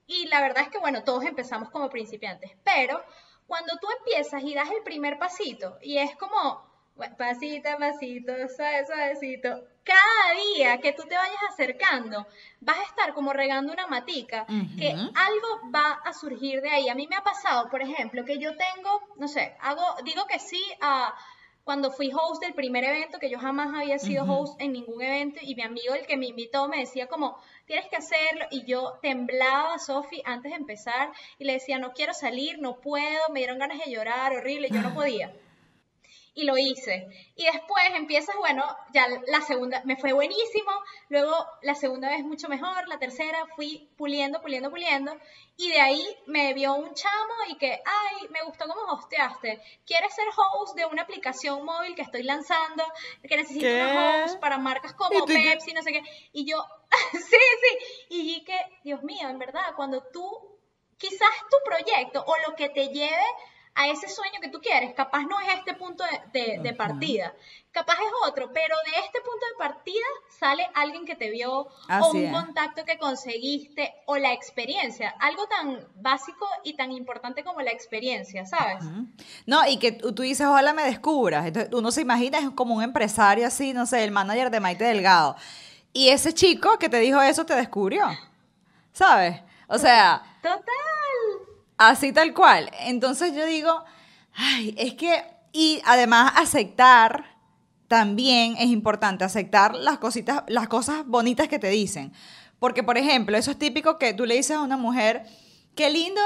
[0.06, 3.00] Y la verdad es que, bueno, todos empezamos como principiantes, pero
[3.46, 6.71] cuando tú empiezas y das el primer pasito, y es como,
[7.16, 12.26] pasito a pasito, suave, suavecito, cada día que tú te vayas acercando,
[12.60, 14.46] vas a estar como regando una matica,
[14.78, 16.88] que algo va a surgir de ahí.
[16.88, 20.38] A mí me ha pasado, por ejemplo, que yo tengo, no sé, hago, digo que
[20.38, 21.14] sí a
[21.64, 25.38] cuando fui host del primer evento, que yo jamás había sido host en ningún evento,
[25.42, 28.98] y mi amigo, el que me invitó, me decía como, tienes que hacerlo, y yo
[29.00, 33.58] temblaba, Sofi, antes de empezar, y le decía, no quiero salir, no puedo, me dieron
[33.58, 35.32] ganas de llorar, horrible, yo no podía
[36.34, 37.08] y lo hice.
[37.36, 40.70] Y después empiezas, bueno, ya la segunda me fue buenísimo,
[41.08, 45.14] luego la segunda vez mucho mejor, la tercera fui puliendo, puliendo, puliendo,
[45.56, 50.14] y de ahí me vio un chamo y que, ay, me gustó cómo hosteaste, ¿quieres
[50.14, 52.84] ser host de una aplicación móvil que estoy lanzando,
[53.28, 53.74] que necesito ¿Qué?
[53.82, 55.26] una host para marcas ¿Y como?
[55.26, 56.02] Pepsi, no sé qué?
[56.32, 56.64] Y yo,
[57.12, 60.30] sí, sí, y que, Dios mío, en verdad, cuando tú,
[60.96, 63.24] quizás tu proyecto o lo que te lleve
[63.74, 67.32] a ese sueño que tú quieres, capaz no es este punto de, de- de partida,
[67.70, 70.04] capaz es otro, pero de este punto de partida
[70.38, 72.32] sale alguien que te vio o un es.
[72.32, 78.44] contacto que conseguiste o la experiencia, algo tan básico y tan importante como la experiencia,
[78.44, 78.84] ¿sabes?
[79.46, 81.46] No, y que tú tú dices, ojalá me descubras.
[81.46, 84.84] Entonces, uno se imagina es como un empresario así, no sé, el manager de Maite
[84.84, 85.34] Delgado.
[85.94, 88.06] Y ese chico que te dijo eso te descubrió.
[88.92, 89.40] ¿Sabes?
[89.68, 90.60] O sea, Total.
[91.88, 92.70] Así tal cual.
[92.80, 93.84] Entonces yo digo,
[94.34, 97.24] ay, es que, y además aceptar
[97.88, 102.12] también es importante, aceptar las cositas, las cosas bonitas que te dicen.
[102.58, 105.24] Porque, por ejemplo, eso es típico que tú le dices a una mujer,
[105.74, 106.22] qué lindo,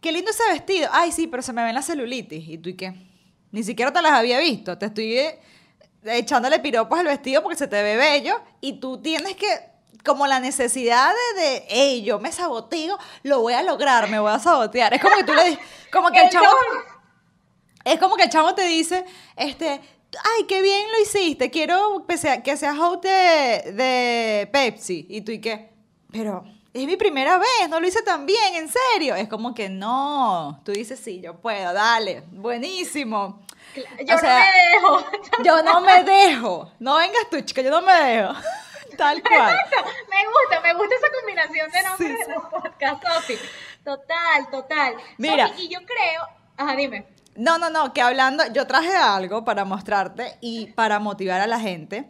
[0.00, 0.88] qué lindo ese vestido.
[0.92, 2.48] Ay, sí, pero se me ven la celulitis.
[2.48, 2.94] ¿Y tú y qué?
[3.50, 4.76] Ni siquiera te las había visto.
[4.78, 5.40] Te estoy eh,
[6.04, 9.46] echándole piropos al vestido porque se te ve bello y tú tienes que
[10.04, 14.32] como la necesidad de, de hey, yo me saboteo, lo voy a lograr, me voy
[14.32, 14.92] a sabotear.
[14.94, 16.46] Es como que tú le dices, como que el chavo,
[17.84, 19.04] es como que el chavo te dice,
[19.36, 25.06] este, ay, qué bien lo hiciste, quiero que sea- que seas host de, de Pepsi.
[25.08, 25.70] Y tú y qué,
[26.10, 29.14] pero es mi primera vez, no lo hice tan bien, en serio.
[29.14, 33.42] Es como que no, tú dices, sí, yo puedo, dale, buenísimo.
[34.06, 35.04] Yo no me dejo.
[35.44, 36.72] Yo no me dejo.
[36.78, 38.32] No vengas tú, chica, yo no me dejo.
[38.96, 39.56] Tal cual.
[40.10, 43.34] Me gusta, me gusta esa combinación de nombres de los podcasts, Sofi.
[43.84, 44.94] Total, total.
[45.18, 45.50] Mira.
[45.58, 46.22] Y yo creo.
[46.56, 47.06] Ajá, dime.
[47.36, 51.58] No, no, no, que hablando, yo traje algo para mostrarte y para motivar a la
[51.58, 52.08] gente,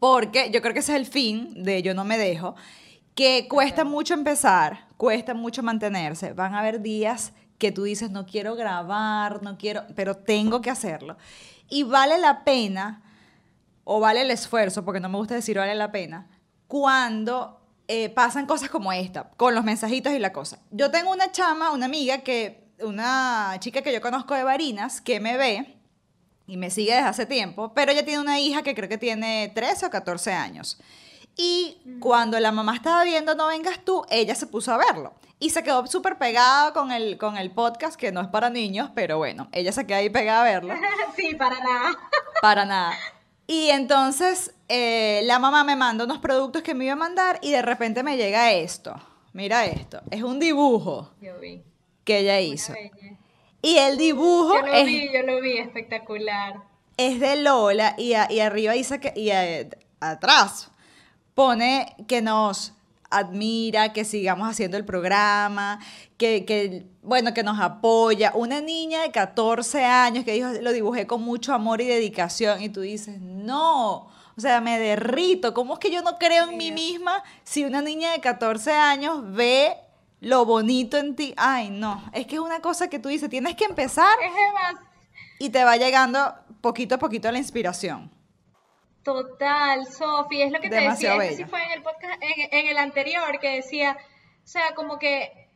[0.00, 2.56] porque yo creo que ese es el fin de Yo no me dejo,
[3.14, 6.32] que cuesta mucho empezar, cuesta mucho mantenerse.
[6.32, 10.70] Van a haber días que tú dices, no quiero grabar, no quiero, pero tengo que
[10.70, 11.16] hacerlo.
[11.68, 13.02] Y vale la pena,
[13.88, 16.28] o vale el esfuerzo, porque no me gusta decir vale la pena,
[16.66, 20.58] cuando eh, pasan cosas como esta, con los mensajitos y la cosa.
[20.72, 25.20] Yo tengo una chama, una amiga que, una chica que yo conozco de Barinas, que
[25.20, 25.78] me ve
[26.48, 29.52] y me sigue desde hace tiempo, pero ella tiene una hija que creo que tiene
[29.54, 30.78] 13 o 14 años.
[31.36, 35.14] Y cuando la mamá estaba viendo No vengas tú, ella se puso a verlo.
[35.38, 38.90] Y se quedó súper pegada con el, con el podcast, que no es para niños,
[38.96, 40.74] pero bueno, ella se quedó ahí pegada a verlo.
[41.16, 41.96] sí, para nada.
[42.42, 42.92] Para nada.
[43.46, 47.52] Y entonces eh, la mamá me manda unos productos que me iba a mandar y
[47.52, 48.94] de repente me llega esto.
[49.32, 50.00] Mira esto.
[50.10, 51.62] Es un dibujo Yo vi.
[52.04, 52.72] que ella hizo.
[53.62, 56.54] Y el dibujo Yo lo es, vi, yo lo vi, espectacular.
[56.96, 59.68] es de Lola y, a- y arriba dice que, y a-
[60.00, 60.70] atrás
[61.34, 62.72] pone que nos
[63.10, 65.78] admira, que sigamos haciendo el programa,
[66.16, 68.32] que, que, bueno, que nos apoya.
[68.34, 72.68] Una niña de 14 años que dijo, lo dibujé con mucho amor y dedicación y
[72.68, 75.54] tú dices, no, o sea, me derrito.
[75.54, 79.22] ¿Cómo es que yo no creo en mí misma si una niña de 14 años
[79.32, 79.76] ve
[80.20, 81.34] lo bonito en ti?
[81.36, 84.16] Ay, no, es que es una cosa que tú dices, tienes que empezar
[85.38, 88.15] y te va llegando poquito a poquito la inspiración.
[89.06, 92.66] Total, Sofi, es lo que te decía, este sí fue en el podcast, en, en
[92.66, 93.96] el anterior, que decía,
[94.42, 95.46] o sea, como que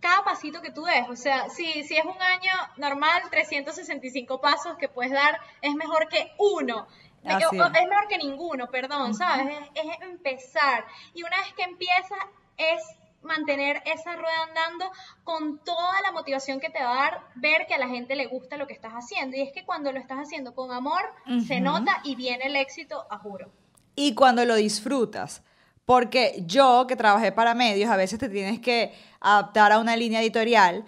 [0.00, 4.78] cada pasito que tú des, o sea, si, si es un año normal, 365 pasos
[4.78, 6.88] que puedes dar, es mejor que uno.
[7.24, 9.54] Es mejor que ninguno, perdón, ¿sabes?
[9.74, 10.86] Es, es empezar.
[11.12, 12.18] Y una vez que empiezas,
[12.56, 12.82] es
[13.22, 14.90] mantener esa rueda andando
[15.24, 18.26] con toda la motivación que te va a dar ver que a la gente le
[18.26, 19.36] gusta lo que estás haciendo.
[19.36, 21.02] Y es que cuando lo estás haciendo con amor,
[21.46, 23.50] se nota y viene el éxito, a juro.
[23.96, 25.42] y cuando lo disfrutas.
[25.84, 30.20] Porque yo, que trabajé para medios, a veces te tienes que adaptar a una línea
[30.20, 30.84] editorial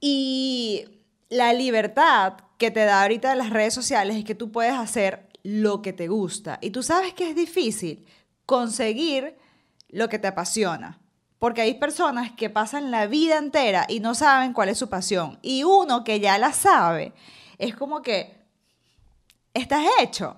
[0.00, 0.86] y
[1.28, 5.82] la libertad que te da ahorita las redes sociales es que tú puedes hacer lo
[5.82, 6.58] que te gusta.
[6.60, 8.04] Y tú sabes que es difícil
[8.44, 9.36] conseguir
[9.88, 10.98] lo que te apasiona.
[11.38, 15.38] Porque hay personas que pasan la vida entera y no saben cuál es su pasión.
[15.42, 17.12] Y uno que ya la sabe,
[17.58, 18.36] es como que
[19.52, 20.36] estás hecho.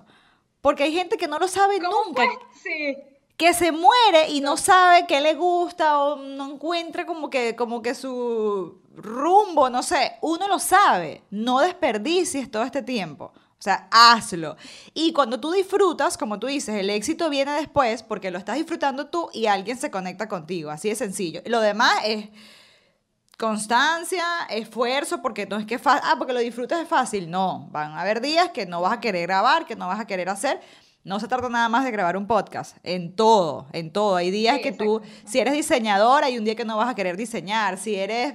[0.61, 2.23] Porque hay gente que no lo sabe nunca,
[2.61, 2.97] Sí.
[3.37, 7.81] que se muere y no sabe qué le gusta o no encuentra como que, como
[7.81, 10.13] que su rumbo, no sé.
[10.21, 11.21] Uno lo sabe.
[11.29, 13.31] No desperdicies todo este tiempo.
[13.59, 14.55] O sea, hazlo.
[14.93, 19.07] Y cuando tú disfrutas, como tú dices, el éxito viene después porque lo estás disfrutando
[19.07, 20.69] tú y alguien se conecta contigo.
[20.69, 21.41] Así de sencillo.
[21.45, 22.29] Lo demás es
[23.37, 27.29] constancia, esfuerzo, porque no es que ah, porque lo disfrutas es fácil.
[27.29, 30.07] No, van a haber días que no vas a querer grabar, que no vas a
[30.07, 30.59] querer hacer.
[31.03, 34.17] No se trata nada más de grabar un podcast, en todo, en todo.
[34.17, 36.95] Hay días Sí, que tú, si eres diseñador, hay un día que no vas a
[36.95, 37.77] querer diseñar.
[37.77, 38.33] Si eres,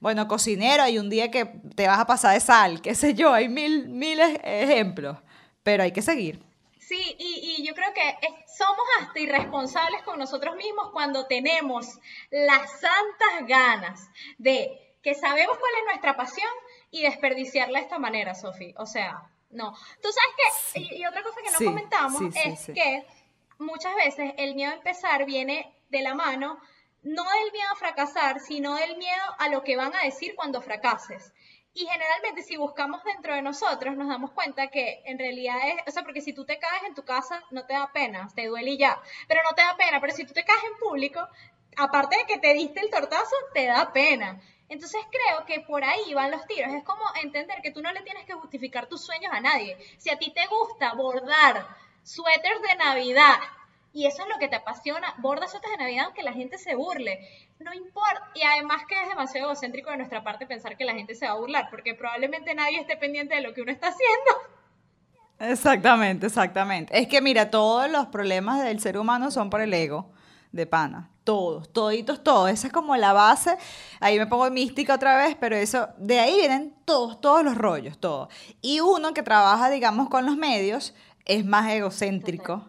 [0.00, 3.32] bueno, cocinero, hay un día que te vas a pasar de sal, qué sé yo,
[3.32, 5.18] hay mil, miles ejemplos.
[5.62, 6.40] Pero hay que seguir.
[6.78, 8.16] Sí, y, y yo creo que
[8.56, 11.98] somos hasta irresponsables con nosotros mismos cuando tenemos
[12.30, 14.08] las santas ganas
[14.38, 16.48] de que sabemos cuál es nuestra pasión
[16.90, 18.74] y desperdiciarla de esta manera, Sofi.
[18.78, 19.72] O sea, no.
[20.02, 23.04] Tú sabes que, y, y otra cosa que no Sí, comentamos sí, es que
[23.58, 26.58] muchas veces el miedo a empezar viene de la mano
[27.02, 30.60] no del miedo a fracasar, sino del miedo a lo que van a decir cuando
[30.60, 31.32] fracases.
[31.74, 35.90] Y generalmente si buscamos dentro de nosotros nos damos cuenta que en realidad es, o
[35.92, 38.72] sea, porque si tú te caes en tu casa no te da pena, te duele
[38.72, 41.20] y ya, pero no te da pena, pero si tú te caes en público,
[41.76, 44.40] aparte de que te diste el tortazo, te da pena.
[44.68, 48.02] Entonces creo que por ahí van los tiros, es como entender que tú no le
[48.02, 49.78] tienes que justificar tus sueños a nadie.
[49.98, 51.64] Si a ti te gusta bordar
[52.02, 53.38] suéteres de Navidad
[53.92, 56.74] y eso es lo que te apasiona, borda suéteres de Navidad aunque la gente se
[56.74, 57.20] burle.
[57.58, 58.30] No importa.
[58.34, 61.32] Y además que es demasiado egocéntrico de nuestra parte pensar que la gente se va
[61.32, 64.58] a burlar, porque probablemente nadie esté pendiente de lo que uno está haciendo.
[65.40, 66.98] Exactamente, exactamente.
[66.98, 70.12] Es que mira, todos los problemas del ser humano son por el ego
[70.52, 71.10] de pana.
[71.24, 72.50] Todos, toditos, todos.
[72.50, 73.56] Esa es como la base.
[74.00, 77.98] Ahí me pongo mística otra vez, pero eso, de ahí vienen todos, todos los rollos,
[77.98, 78.28] todos.
[78.60, 82.68] Y uno que trabaja, digamos, con los medios es más egocéntrico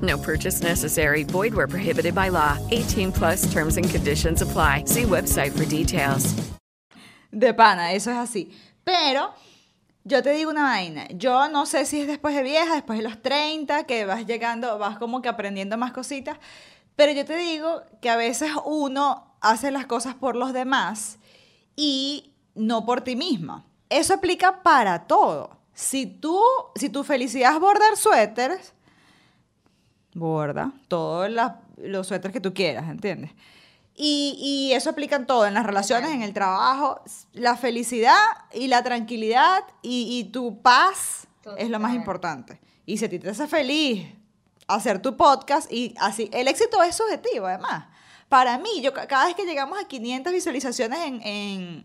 [0.00, 1.24] No purchase necessary.
[1.24, 2.58] Void where prohibited by law.
[2.70, 4.84] 18 plus terms and conditions apply.
[4.86, 6.34] See website for details.
[7.32, 8.50] De pana, eso es así.
[8.84, 9.34] Pero
[10.04, 13.04] yo te digo una vaina, yo no sé si es después de vieja, después de
[13.04, 16.38] los 30, que vas llegando, vas como que aprendiendo más cositas,
[16.96, 21.18] pero yo te digo que a veces uno hace las cosas por los demás
[21.76, 23.66] y no por ti misma.
[23.88, 25.58] Eso aplica para todo.
[25.74, 26.40] Si tú,
[26.74, 28.74] si tu felicidad es bordar suéteres,
[30.14, 31.30] borda todos
[31.76, 33.30] los suéteres que tú quieras, ¿entiendes?
[33.94, 37.00] Y, y eso aplica en todo, en las relaciones, en el trabajo.
[37.32, 38.16] La felicidad
[38.52, 41.26] y la tranquilidad y, y tu paz
[41.58, 41.96] es lo más Total.
[42.00, 42.60] importante.
[42.86, 44.06] Y si a ti te hace feliz
[44.68, 47.86] hacer tu podcast y así, el éxito es subjetivo además.
[48.28, 51.84] Para mí, yo ca- cada vez que llegamos a 500 visualizaciones en, en,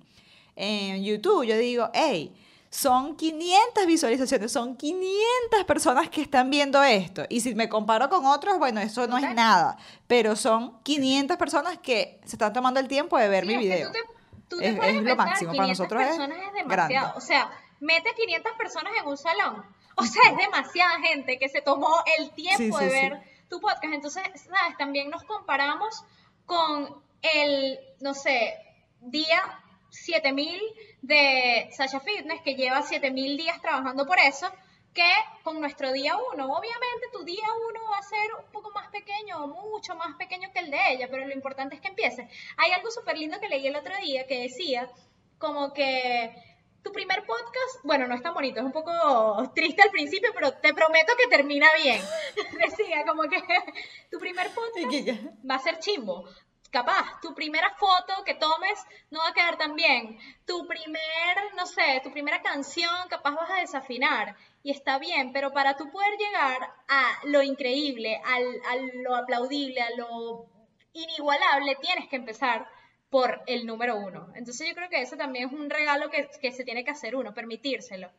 [0.56, 2.34] en YouTube, yo digo, hey,
[2.76, 7.24] son 500 visualizaciones, son 500 personas que están viendo esto.
[7.30, 9.78] Y si me comparo con otros, bueno, eso no es nada.
[10.08, 13.88] Pero son 500 personas que se están tomando el tiempo de ver Sí, mi video.
[13.88, 14.00] tú te,
[14.50, 15.52] tú te Es- lo máximo.
[15.54, 17.14] Para 500 nosotros es demasiado.
[17.18, 19.64] O sea, mete 500 personas en un salón.
[19.96, 22.96] O sea, es demasiada gente que se tomó el tiempo Sí, de sí.
[22.96, 23.86] ver tu podcast.
[23.86, 24.78] Entonces, ¿sabes?
[24.78, 26.04] También nos comparamos
[26.46, 28.54] con el, no sé,
[29.00, 29.42] día
[30.04, 30.62] 7000
[31.02, 34.52] de Sasha Fitness, que lleva 7000 días trabajando por eso,
[34.94, 35.10] que
[35.44, 36.46] con nuestro día 1.
[36.46, 40.52] Obviamente tu día 1 va a ser un poco más pequeño, o mucho más pequeño
[40.54, 42.28] que el de ella, pero lo importante es que empiece.
[42.58, 44.90] Hay algo súper lindo que leí el otro día que decía
[45.38, 46.34] como que
[46.86, 50.54] tu primer podcast, bueno, no es tan bonito, es un poco triste al principio, pero
[50.54, 52.00] te prometo que termina bien.
[52.70, 53.42] Decía como que
[54.12, 56.26] tu primer podcast va a ser chimbo.
[56.76, 58.78] Capaz, tu primera foto que tomes
[59.10, 60.20] no va a quedar tan bien.
[60.46, 64.36] Tu primer, no sé, tu primera canción capaz vas a desafinar.
[64.62, 66.60] Y está bien, pero para tú poder llegar
[66.90, 70.48] a lo increíble, al, a lo aplaudible, a lo
[70.92, 72.68] inigualable, tienes que empezar
[73.10, 74.34] por el número uno.
[74.36, 77.34] Entonces yo creo que eso también es un regalo que, se tiene que hacer uno,
[77.34, 78.12] permitírselo.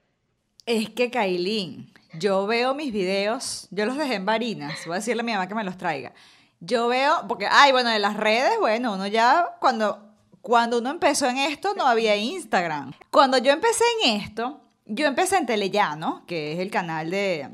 [0.65, 5.21] Es que, Kailin, yo veo mis videos, yo los dejé en varinas, voy a decirle
[5.21, 6.15] a mi mamá que me los traiga.
[6.61, 11.29] Yo veo, porque, ay, bueno, de las redes, bueno, uno ya, cuando, cuando uno empezó
[11.29, 12.93] en esto, no había Instagram.
[13.11, 17.51] Cuando yo empecé en esto, yo empecé en Telellano, que es el canal de,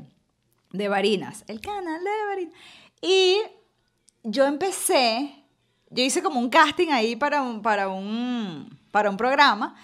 [0.71, 2.53] de Varinas, el canal de Varinas.
[3.01, 3.37] Y
[4.23, 5.43] yo empecé,
[5.89, 9.75] yo hice como un casting ahí para un, para un, para un programa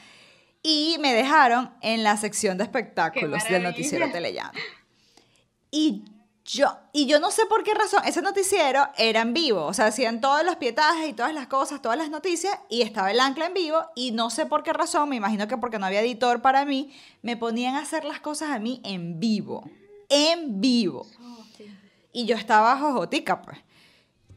[0.62, 4.58] y me dejaron en la sección de espectáculos del noticiero Telellano.
[5.72, 6.06] Y
[6.52, 9.86] yo, y yo no sé por qué razón, ese noticiero era en vivo, o sea,
[9.86, 13.46] hacían todos los pietajes y todas las cosas, todas las noticias, y estaba el ancla
[13.46, 16.42] en vivo, y no sé por qué razón, me imagino que porque no había editor
[16.42, 19.70] para mí, me ponían a hacer las cosas a mí en vivo,
[20.10, 21.06] en vivo.
[22.12, 23.60] Y yo estaba jojotica, pues.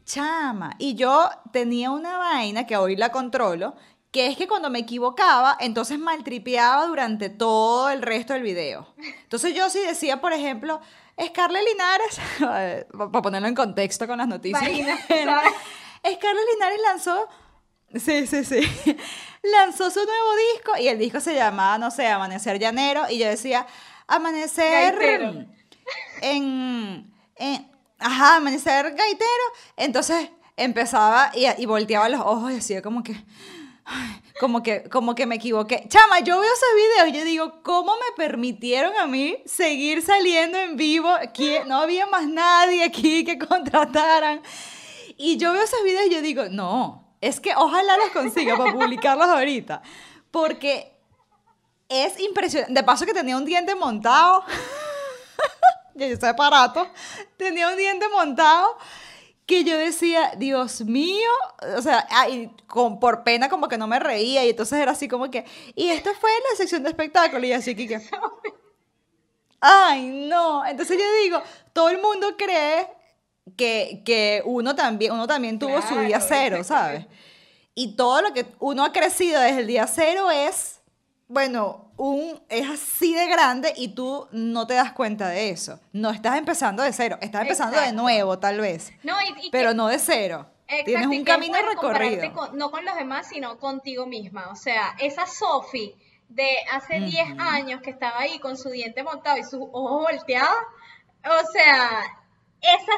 [0.05, 0.75] Chama.
[0.77, 3.75] Y yo tenía una vaina que hoy la controlo,
[4.11, 8.93] que es que cuando me equivocaba, entonces maltripeaba durante todo el resto del video.
[9.23, 10.79] Entonces yo sí decía, por ejemplo,
[11.21, 12.19] Scarlett Linares,
[12.91, 17.27] para ponerlo en contexto con las noticias, Marina, Scarlett Linares lanzó,
[17.95, 18.61] sí, sí, sí,
[19.43, 23.27] lanzó su nuevo disco y el disco se llamaba, no sé, Amanecer Llanero, y yo
[23.27, 23.65] decía,
[24.07, 25.45] Amanecer Gaitero.
[26.21, 29.43] en, en- ajá, amanecer gaitero.
[29.77, 33.15] Entonces empezaba y, y volteaba los ojos y decía como que,
[34.39, 35.85] como que, como que me equivoqué.
[35.87, 40.57] Chama, yo veo esos videos y yo digo, ¿cómo me permitieron a mí seguir saliendo
[40.57, 41.09] en vivo?
[41.09, 44.41] Aquí no había más nadie aquí que contrataran.
[45.17, 48.73] Y yo veo esos videos y yo digo, no, es que ojalá los consiga para
[48.73, 49.81] publicarlos ahorita.
[50.31, 50.93] Porque
[51.87, 52.73] es impresionante.
[52.73, 54.43] De paso que tenía un diente montado.
[55.95, 56.89] yo soy aparato.
[57.37, 58.77] Tenía un diente montado
[59.45, 61.29] que yo decía, Dios mío,
[61.77, 65.07] o sea, ay, con, por pena como que no me reía y entonces era así
[65.07, 68.01] como que, y esto fue la sección de espectáculo y así que,
[69.59, 71.41] ay, no, entonces yo digo,
[71.73, 72.87] todo el mundo cree
[73.57, 77.05] que, que uno también, uno también tuvo su día cero, ¿sabes?
[77.75, 80.72] Y todo lo que uno ha crecido desde el día cero es,
[81.33, 85.79] bueno, un, es así de grande y tú no te das cuenta de eso.
[85.91, 89.69] No estás empezando de cero, estás empezando de nuevo tal vez, No, y, y pero
[89.69, 90.47] que- no de cero.
[90.67, 92.31] Exacto, Tienes un camino recorrido.
[92.33, 94.49] con- no con los demás, sino contigo misma.
[94.49, 95.95] O sea, esa Sophie
[96.29, 100.49] de hace 10 años que estaba ahí con su diente montado y sus ojos volteados.
[101.25, 102.01] O sea,
[102.63, 102.93] esa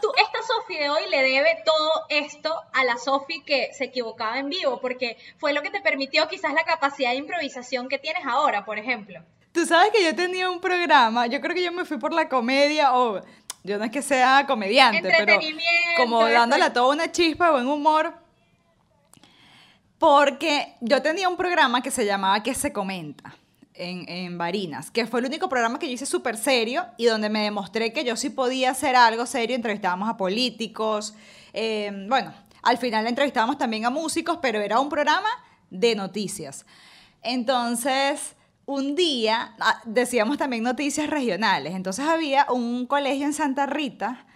[0.00, 4.38] tú, esta Sophie de hoy le debe todo esto a la Sophie que se equivocaba
[4.38, 8.24] en vivo, porque fue lo que te permitió quizás la capacidad de improvisación que tienes
[8.26, 9.20] ahora, por ejemplo.
[9.52, 12.28] Tú sabes que yo tenía un programa, yo creo que yo me fui por la
[12.28, 13.20] comedia o
[13.62, 15.38] yo no es que sea comediante, pero
[15.96, 18.14] como dándole a todo una chispa, buen humor.
[19.98, 23.34] Porque yo tenía un programa que se llamaba Que se comenta
[23.80, 24.38] en, en
[24.92, 28.04] que fue el único programa que yo hice súper serio y donde me demostré que
[28.04, 29.56] yo sí podía hacer algo serio.
[29.56, 31.14] Entrevistábamos a políticos,
[31.52, 35.28] eh, bueno, al final entrevistábamos también a músicos, pero era un programa
[35.70, 36.66] de noticias.
[37.22, 41.74] Entonces, un día ah, decíamos también noticias regionales.
[41.74, 44.26] Entonces había un colegio en Santa Rita,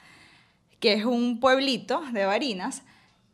[0.81, 2.83] que es un pueblito de Barinas,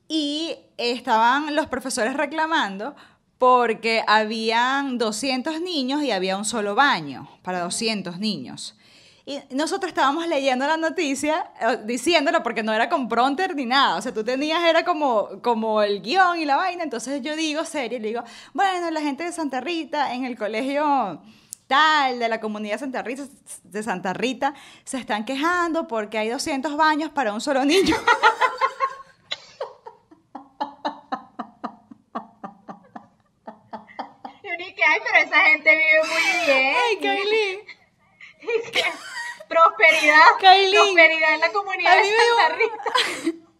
[0.08, 2.96] y estaban los profesores reclamando
[3.40, 8.76] porque habían 200 niños y había un solo baño para 200 niños.
[9.24, 13.96] Y nosotros estábamos leyendo la noticia, eh, diciéndolo porque no era con pronter ni nada.
[13.96, 16.84] O sea, tú tenías, era como, como el guion y la vaina.
[16.84, 18.22] Entonces yo digo, serio, le digo,
[18.52, 21.22] bueno, la gente de Santa Rita en el colegio
[21.66, 23.22] tal, de la comunidad Santa Rita,
[23.64, 24.52] de Santa Rita,
[24.84, 27.96] se están quejando porque hay 200 baños para un solo niño.
[34.42, 36.76] Y uno y que, ay, pero esa gente vive muy bien.
[36.76, 37.66] Ay, Kylie.
[39.48, 43.40] Prosperidad, prosperidad en la comunidad a de mí me dio- Santa Rita.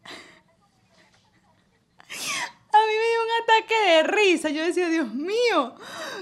[2.72, 4.48] A mí me dio un ataque de risa.
[4.50, 5.74] Yo decía, Dios mío,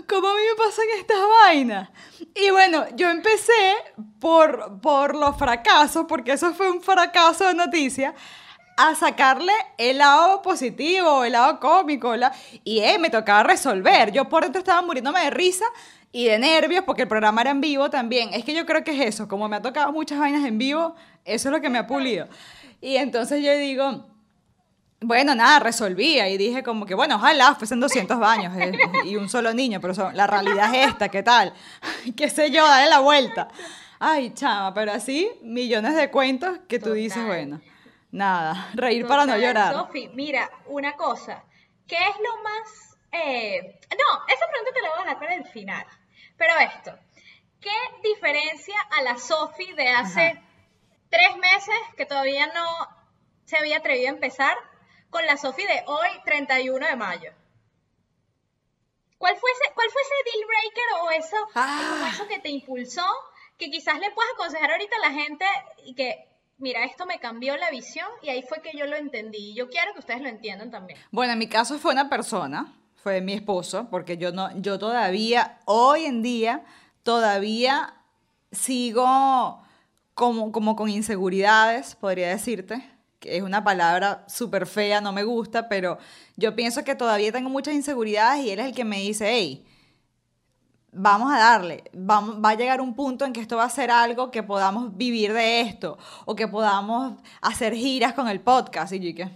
[0.08, 1.90] ¿cómo a mí me pasan estas vainas?
[2.34, 3.76] Y bueno, yo empecé
[4.18, 8.14] por, por los fracasos, porque eso fue un fracaso de noticia,
[8.78, 12.16] a sacarle el lado positivo, el lado cómico.
[12.16, 12.32] la-
[12.64, 14.12] Y eh, me tocaba resolver.
[14.12, 15.64] Yo por dentro estaba muriéndome de risa
[16.12, 18.32] y de nervios, porque el programa era en vivo también.
[18.32, 19.28] Es que yo creo que es eso.
[19.28, 22.26] Como me ha tocado muchas vainas en vivo, eso es lo que me ha pulido.
[22.80, 24.06] Y entonces yo digo...
[25.00, 28.72] Bueno, nada, resolvía y dije como que, bueno, ojalá fuesen 200 baños eh,
[29.04, 31.52] y un solo niño, pero son- la realidad es esta, ¿qué tal?
[32.16, 32.66] ¿Qué sé yo?
[32.66, 33.46] Dale la vuelta.
[34.00, 37.60] Ay, chama, pero así millones de cuentos que tú dices, bueno,
[38.10, 39.72] nada, reír para no llorar.
[39.74, 41.44] Sofi, mira, una cosa.
[41.86, 42.98] ¿Qué es lo más...
[43.12, 45.86] eh, No, esa pregunta te la voy a dejar para el final.
[46.36, 46.98] Pero esto,
[47.60, 50.42] ¿qué diferencia a la Sofi de hace Ajá.
[51.10, 52.66] tres meses que todavía no
[53.44, 54.56] se había atrevido a empezar
[55.10, 57.32] con la Sofi de hoy, 31 de mayo?
[59.16, 62.10] ¿Cuál fue ese, cuál fue ese deal breaker o eso, Ah.
[62.12, 63.04] eso que te impulsó
[63.56, 65.44] que quizás le puedas aconsejar ahorita a la gente
[65.84, 66.27] y que,
[66.58, 69.50] mira, esto me cambió la visión y ahí fue que yo lo entendí.
[69.50, 70.98] Y yo quiero que ustedes lo entiendan también.
[71.10, 75.58] Bueno, en mi caso fue una persona, fue mi esposo, porque yo no, yo todavía,
[75.64, 76.64] hoy en día,
[77.02, 77.94] todavía
[78.50, 79.62] sigo
[80.14, 82.84] como, como con inseguridades, podría decirte,
[83.20, 85.98] que es una palabra súper fea, no me gusta, pero
[86.36, 89.64] yo pienso que todavía tengo muchas inseguridades y él es el que me dice, hey,
[90.92, 93.90] vamos a darle, vamos, va a llegar un punto en que esto va a ser
[93.90, 98.92] algo que podamos vivir de esto o que podamos hacer giras con el podcast.
[98.92, 99.30] Y yo, ¿y qué?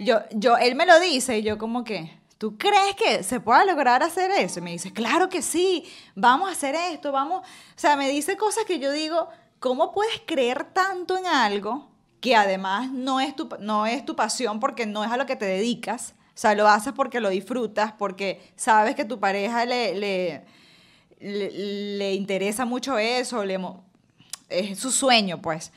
[0.00, 3.64] Yo, yo, él me lo dice y yo como que, ¿tú crees que se pueda
[3.64, 4.58] lograr hacer eso?
[4.58, 7.40] Y me dice, claro que sí, vamos a hacer esto, vamos.
[7.42, 9.28] O sea, me dice cosas que yo digo,
[9.60, 11.88] ¿cómo puedes creer tanto en algo
[12.20, 15.36] que además no es tu, no es tu pasión porque no es a lo que
[15.36, 16.14] te dedicas?
[16.34, 20.44] O sea, lo haces porque lo disfrutas, porque sabes que tu pareja le, le,
[21.22, 23.42] le, interesa mucho eso,
[24.48, 25.72] es su sueño, pues.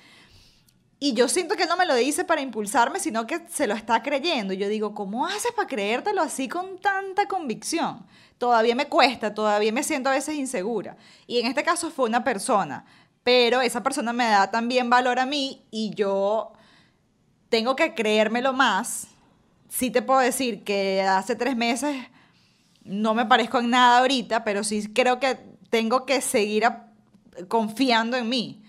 [1.00, 4.02] Y yo siento que no me lo dice para impulsarme, sino que se lo está
[4.02, 4.54] creyendo.
[4.54, 8.06] Yo digo, ¿cómo haces para creértelo así con tanta convicción?
[8.38, 10.98] Todavía me cuesta, todavía me siento a veces insegura.
[11.28, 12.86] Y en este caso fue una persona,
[13.24, 16.54] pero esa persona me da también valor a mí y yo
[17.50, 19.08] tengo que creérmelo más.
[19.70, 21.96] Sí te puedo decir que hace tres meses
[22.86, 25.38] no me parezco en nada ahorita, pero sí creo que
[25.70, 26.88] tengo que seguir a-
[27.48, 28.62] confiando en mí.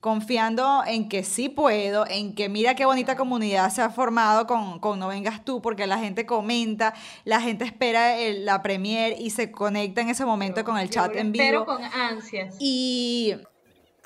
[0.00, 4.78] confiando en que sí puedo, en que mira qué bonita comunidad se ha formado con,
[4.78, 6.94] con No Vengas Tú, porque la gente comenta,
[7.24, 11.16] la gente espera el- la premier y se conecta en ese momento con el chat
[11.16, 11.66] en vivo.
[11.66, 12.54] con ansias.
[12.60, 13.34] Y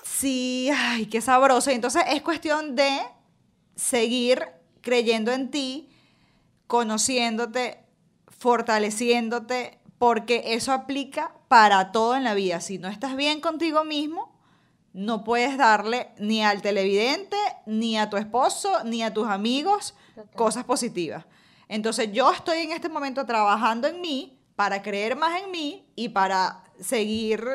[0.02, 1.70] sí, ay, qué sabroso.
[1.70, 2.98] Y entonces es cuestión de
[3.76, 4.46] seguir
[4.80, 5.90] creyendo en ti,
[6.66, 7.81] conociéndote,
[8.42, 12.60] fortaleciéndote, porque eso aplica para todo en la vida.
[12.60, 14.36] Si no estás bien contigo mismo,
[14.92, 17.36] no puedes darle ni al televidente,
[17.66, 19.94] ni a tu esposo, ni a tus amigos
[20.34, 21.24] cosas positivas.
[21.68, 26.08] Entonces yo estoy en este momento trabajando en mí para creer más en mí y
[26.08, 27.46] para seguir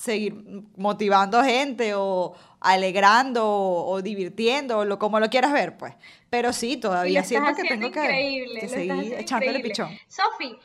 [0.00, 0.34] seguir
[0.76, 5.94] motivando gente o alegrando o, o divirtiendo o lo, como lo quieras ver, pues.
[6.30, 9.90] Pero sí, todavía siento que tengo que, increíble, que seguir echándole pichón.
[10.08, 10.58] Sofi,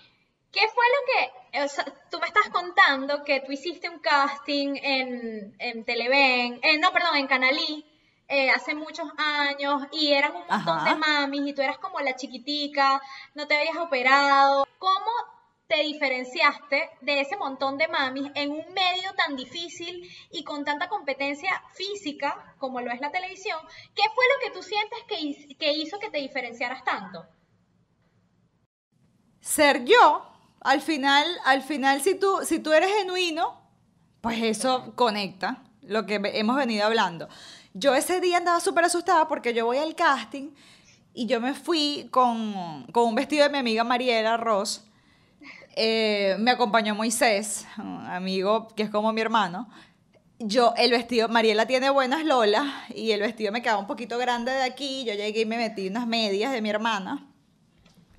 [0.52, 4.76] ¿qué fue lo que, o sea, tú me estás contando que tú hiciste un casting
[4.82, 7.86] en, en Televen, eh, no, perdón, en Canalí,
[8.30, 10.90] eh, hace muchos años y eran un montón Ajá.
[10.90, 13.02] de mamis y tú eras como la chiquitica,
[13.34, 14.66] no te habías operado.
[14.80, 15.35] ¿Cómo
[15.68, 20.90] te diferenciaste de ese montón de mamis en un medio tan difícil y con tanta
[20.90, 23.60] competencia física como lo es la televisión?
[23.96, 27.26] ¿Qué fue lo que tú sientes que, hiz- que hizo que te diferenciaras tanto?
[29.42, 30.26] ser yo,
[30.62, 33.62] al final, al final si tú, si tú eres genuino,
[34.22, 37.30] pues eso conecta, lo que hemos venido hablando.
[37.74, 40.52] Yo ese día andaba súper asustada porque yo voy al casting
[41.14, 44.85] y yo me fui con, con un vestido de mi amiga Mariela Ross.
[45.76, 49.70] Eh, me acompañó Moisés, un amigo que es como mi hermano.
[50.40, 54.52] Yo, el vestido, Mariela tiene buenas lolas y el vestido me quedaba un poquito grande
[54.52, 55.04] de aquí.
[55.06, 57.26] Yo llegué y me metí unas medias de mi hermana.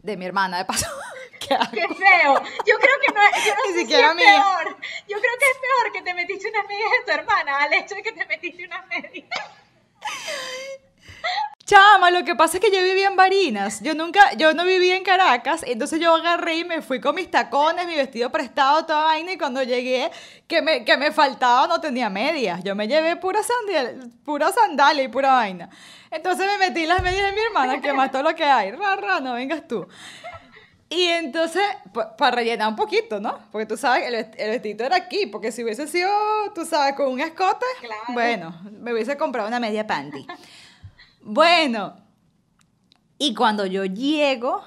[0.02, 0.86] De mi hermana, de paso.
[1.40, 1.70] ¿Qué hago?
[1.70, 2.34] ¡Qué feo!
[2.66, 4.24] Yo creo que no es, yo no Ni sé si siquiera es mía.
[4.42, 4.76] peor.
[5.08, 7.94] Yo creo que es peor que te metiste unas medias de tu hermana al hecho
[7.94, 9.28] de que te metiste unas medias.
[11.64, 13.80] Chama, lo que pasa es que yo vivía en Barinas.
[13.80, 15.64] Yo nunca, yo no vivía en Caracas.
[15.66, 19.32] Entonces yo agarré y me fui con mis tacones, mi vestido prestado, toda vaina.
[19.32, 20.12] Y cuando llegué,
[20.46, 22.62] que me, que me faltaba, no tenía medias.
[22.62, 25.68] Yo me llevé pura sandalia, pura sandalia y pura vaina.
[26.12, 28.70] Entonces me metí las medias de mi hermana, que más todo lo que hay.
[28.70, 29.88] Ra, ra, no vengas tú.
[30.88, 31.64] Y entonces,
[32.16, 33.40] para rellenar un poquito, ¿no?
[33.50, 36.08] Porque tú sabes, el, el vestido era aquí, porque si hubiese sido,
[36.54, 38.02] tú sabes, con un escote, Claro.
[38.10, 40.24] bueno, me hubiese comprado una media panty.
[41.28, 41.96] Bueno,
[43.18, 44.62] y cuando yo llego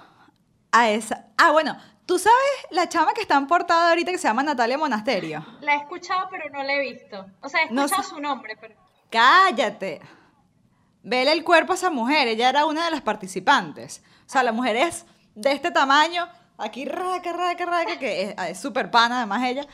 [0.73, 1.27] a esa...
[1.37, 2.37] Ah, bueno, tú sabes
[2.71, 5.45] la chama que está en portada ahorita que se llama Natalia Monasterio.
[5.61, 7.25] La he escuchado, pero no la he visto.
[7.41, 8.09] O sea, he No escuchado sé.
[8.15, 8.75] su nombre, pero...
[9.09, 10.01] Cállate.
[11.01, 12.27] Vele el cuerpo a esa mujer.
[12.27, 14.03] Ella era una de las participantes.
[14.27, 15.05] O sea, la mujer es
[15.35, 16.27] de este tamaño.
[16.57, 19.65] Aquí raca, raca, raca, que es- es súper pana además ella.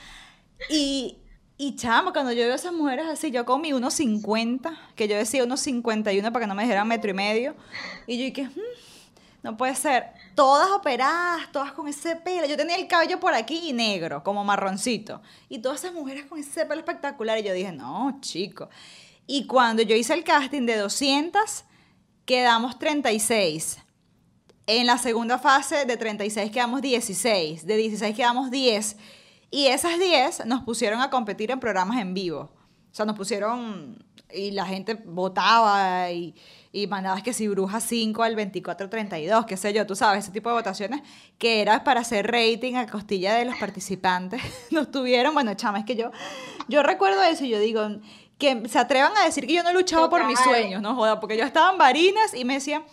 [0.69, 1.17] Y,
[1.57, 5.15] y chamo, cuando yo veo a esas mujeres así, yo con mi 1.50, que yo
[5.15, 7.55] decía 1.51 para que no me dijeran metro y medio.
[8.07, 8.75] Y yo dije, "Hmm,
[9.45, 10.05] no puede ser.
[10.33, 12.47] Todas operadas, todas con ese pelo.
[12.47, 15.21] Yo tenía el cabello por aquí y negro, como marroncito.
[15.49, 17.37] Y todas esas mujeres con ese pelo espectacular.
[17.37, 18.69] Y yo dije, no, chico.
[19.27, 21.63] Y cuando yo hice el casting de 200,
[22.25, 23.77] quedamos 36.
[24.65, 27.67] En la segunda fase de 36 quedamos 16.
[27.67, 28.97] De 16 quedamos 10.
[29.51, 32.49] Y esas 10 nos pusieron a competir en programas en vivo.
[32.91, 36.35] O sea, nos pusieron y la gente votaba y,
[36.71, 40.49] y mandabas que si Bruja 5 al 24-32, qué sé yo, tú sabes, ese tipo
[40.49, 41.01] de votaciones
[41.37, 44.41] que era para hacer rating a costilla de los participantes.
[44.71, 46.11] Nos tuvieron, bueno, chama, es que yo,
[46.67, 47.87] yo recuerdo eso y yo digo,
[48.37, 51.37] que se atrevan a decir que yo no luchaba por mis sueños, no joda, porque
[51.37, 52.83] yo estaba en Barinas y me decían,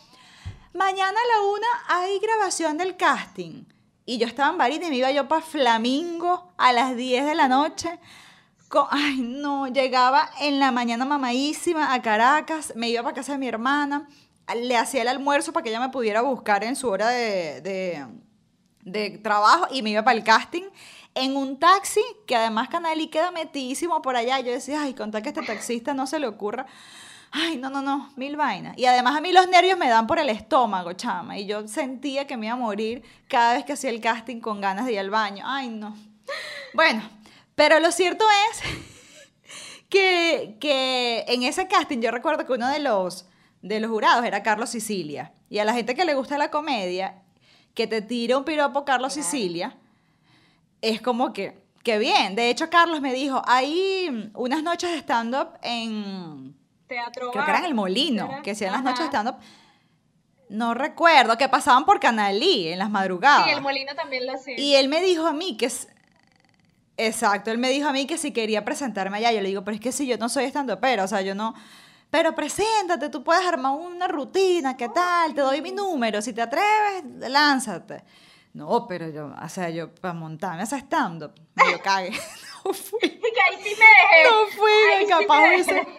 [0.73, 3.65] mañana a la una hay grabación del casting.
[4.05, 7.35] Y yo estaba en Barinas y me iba yo para Flamingo a las 10 de
[7.35, 7.99] la noche.
[8.69, 13.39] Co- Ay, no, llegaba en la mañana mamadísima a Caracas, me iba para casa de
[13.39, 14.09] mi hermana,
[14.57, 17.61] le hacía el almuerzo para que ella me pudiera buscar en su hora de,
[18.83, 20.65] de, trabajo y me iba para el casting
[21.15, 24.41] en un taxi que además Canalí queda metidísimo por allá.
[24.41, 26.67] Yo decía, ay, contar que este taxista no se le ocurra.
[27.35, 28.77] Ay, no, no, no, mil vainas.
[28.77, 31.39] Y además a mí los nervios me dan por el estómago, chama.
[31.39, 34.61] Y yo sentía que me iba a morir cada vez que hacía el casting con
[34.61, 35.43] ganas de ir al baño.
[35.47, 35.97] Ay, no.
[36.75, 37.03] Bueno,
[37.55, 38.61] pero lo cierto es
[39.89, 43.25] que, que en ese casting yo recuerdo que uno de los,
[43.63, 45.33] de los jurados era Carlos Sicilia.
[45.49, 47.23] Y a la gente que le gusta la comedia,
[47.73, 49.75] que te tire un piropo Carlos Sicilia,
[50.83, 52.35] es como que, que bien.
[52.35, 56.55] De hecho, Carlos me dijo, hay unas noches de stand-up en,
[56.93, 58.43] Teatro creo que era en el Molino, ¿era?
[58.43, 59.37] que hacían las noches de stand-up.
[60.49, 63.47] No recuerdo, que pasaban por Canalí en las madrugadas.
[63.47, 64.59] Sí, el molino también lo hacía.
[64.61, 65.89] Y él me dijo a mí que es...
[66.99, 69.75] Exacto, él me dijo a mí que si quería presentarme allá, yo le digo, pero
[69.75, 71.55] es que si yo no soy estando pero, o sea, yo no,
[72.11, 75.33] pero preséntate, tú puedes armar una rutina, ¿qué tal?
[75.35, 78.05] Te doy mi número, si te atreves, lánzate.
[78.53, 82.13] No, pero yo, o sea, yo para montarme ese stand-up, me lo cague.
[82.65, 83.01] No fui.
[83.03, 84.31] Y que ahí sí me dejé.
[84.31, 85.97] No fui, Ahí sí capaz me hubiese- dejé.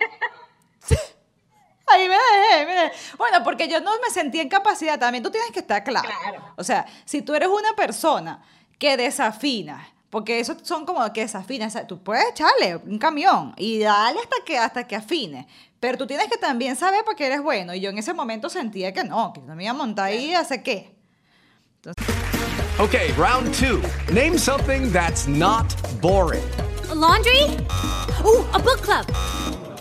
[1.88, 2.92] Ahí me dejé, me dejé.
[3.18, 5.24] Bueno, porque yo no me sentía en capacidad también.
[5.24, 6.08] Tú tienes que estar claro.
[6.22, 6.44] Claro.
[6.56, 8.44] O sea, si tú eres una persona
[8.80, 13.54] que desafina, porque esos son como que desafinan, o sea, tú puedes echarle un camión
[13.58, 15.48] y dale hasta que, hasta que afine.
[15.80, 17.74] Pero tú tienes que también saber porque eres bueno.
[17.74, 20.32] Y yo en ese momento sentía que no, que no me iba a montar ahí
[20.32, 20.96] y hacer qué.
[22.80, 23.82] Okay, round two.
[24.14, 26.44] Name something that's not boring.
[26.90, 27.44] A laundry?
[28.24, 29.06] Ooh, a book club.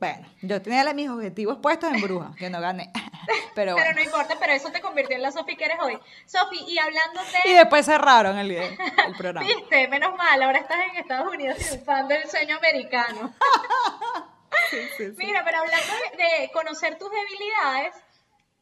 [0.00, 2.92] Bueno, yo tenía mis objetivos puestos en bruja, que no gané.
[3.54, 5.98] Pero Pero no importa, pero eso te convirtió en la Sofi que eres hoy.
[6.24, 7.56] Sofi, y hablando Y de...
[7.56, 8.78] después cerraron el, el
[9.18, 9.46] programa.
[9.46, 13.34] Viste, menos mal, ahora estás en Estados Unidos triunfando el sueño americano.
[15.16, 17.94] Mira, pero hablando de, de conocer tus debilidades,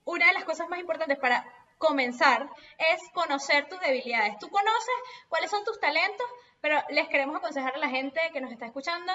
[0.05, 1.45] una de las cosas más importantes para
[1.79, 4.39] comenzar es conocer tus debilidades.
[4.39, 4.95] Tú conoces
[5.29, 6.27] cuáles son tus talentos,
[6.61, 9.13] pero les queremos aconsejar a la gente que nos está escuchando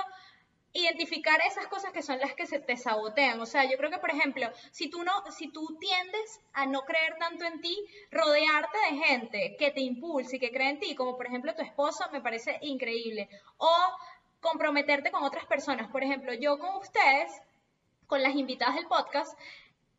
[0.73, 3.39] identificar esas cosas que son las que se te sabotean.
[3.41, 6.81] O sea, yo creo que, por ejemplo, si tú no, si tú tiendes a no
[6.81, 7.77] creer tanto en ti,
[8.11, 11.61] rodearte de gente que te impulse y que cree en ti, como por ejemplo tu
[11.61, 13.29] esposo, me parece increíble.
[13.57, 13.69] O
[14.39, 15.89] comprometerte con otras personas.
[15.91, 17.31] Por ejemplo, yo con ustedes,
[18.07, 19.37] con las invitadas del podcast,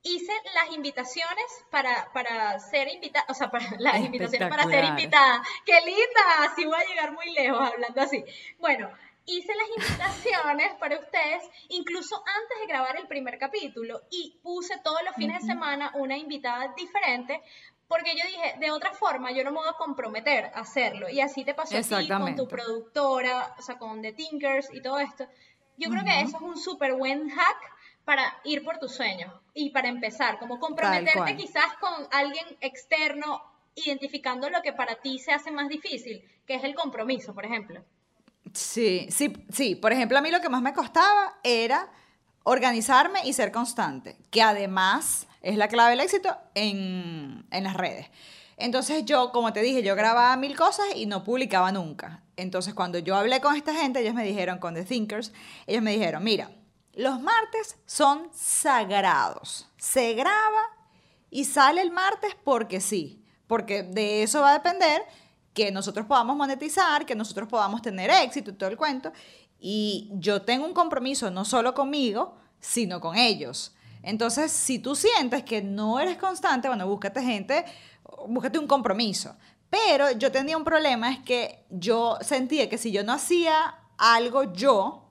[0.02, 5.42] hice las invitaciones para, para ser invitada, o sea, para las invitaciones para ser invitada.
[5.64, 6.22] ¡Qué linda!
[6.40, 8.24] Así voy a llegar muy lejos hablando así.
[8.58, 8.90] Bueno,
[9.26, 15.00] hice las invitaciones para ustedes, incluso antes de grabar el primer capítulo, y puse todos
[15.04, 17.42] los fines de semana una invitada diferente,
[17.88, 21.10] porque yo dije, de otra forma, yo no me voy a comprometer a hacerlo.
[21.10, 24.80] Y así te pasó a ti con tu productora, o sea, con The Tinkers y
[24.80, 25.26] todo esto.
[25.76, 27.72] Yo creo que eso es un súper buen hack
[28.04, 33.42] para ir por tus sueños y para empezar, como comprometerte quizás con alguien externo,
[33.74, 37.84] identificando lo que para ti se hace más difícil, que es el compromiso, por ejemplo.
[38.52, 39.74] Sí, sí, sí.
[39.74, 41.90] Por ejemplo, a mí lo que más me costaba era
[42.44, 48.08] organizarme y ser constante, que además es la clave del éxito en, en las redes.
[48.56, 52.22] Entonces yo, como te dije, yo grababa mil cosas y no publicaba nunca.
[52.36, 55.32] Entonces cuando yo hablé con esta gente, ellos me dijeron, con The Thinkers,
[55.66, 56.50] ellos me dijeron, mira,
[56.94, 59.68] los martes son sagrados.
[59.78, 60.62] Se graba
[61.30, 65.02] y sale el martes porque sí, porque de eso va a depender
[65.54, 69.12] que nosotros podamos monetizar, que nosotros podamos tener éxito y todo el cuento.
[69.58, 73.74] Y yo tengo un compromiso no solo conmigo, sino con ellos.
[74.02, 77.64] Entonces, si tú sientes que no eres constante, bueno, búscate gente,
[78.26, 79.36] búscate un compromiso.
[79.70, 84.52] Pero yo tenía un problema, es que yo sentía que si yo no hacía algo
[84.52, 85.08] yo,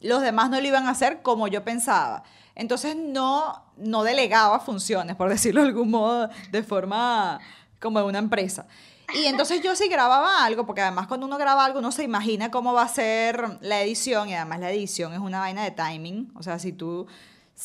[0.00, 2.24] los demás no lo iban a hacer como yo pensaba.
[2.54, 7.40] Entonces no, no delegaba funciones, por decirlo de algún modo, de forma
[7.80, 8.66] como de una empresa.
[9.14, 12.50] Y entonces yo sí grababa algo, porque además cuando uno graba algo, uno se imagina
[12.50, 16.32] cómo va a ser la edición, y además la edición es una vaina de timing.
[16.34, 17.06] O sea, si tú,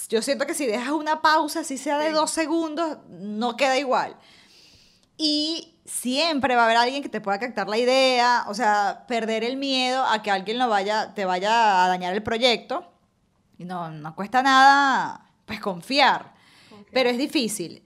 [0.10, 4.18] yo siento que si dejas una pausa, si sea de dos segundos, no queda igual.
[5.18, 9.44] Y siempre va a haber alguien que te pueda captar la idea, o sea, perder
[9.44, 12.92] el miedo a que alguien lo vaya, te vaya a dañar el proyecto.
[13.58, 16.34] Y no, no cuesta nada, pues confiar.
[16.92, 17.85] Pero es difícil.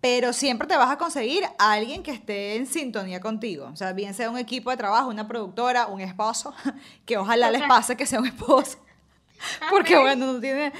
[0.00, 3.68] Pero siempre te vas a conseguir a alguien que esté en sintonía contigo.
[3.72, 6.54] O sea, bien sea un equipo de trabajo, una productora, un esposo,
[7.06, 8.78] que ojalá les pase que sea un esposo.
[9.70, 10.72] Porque bueno, no tiene...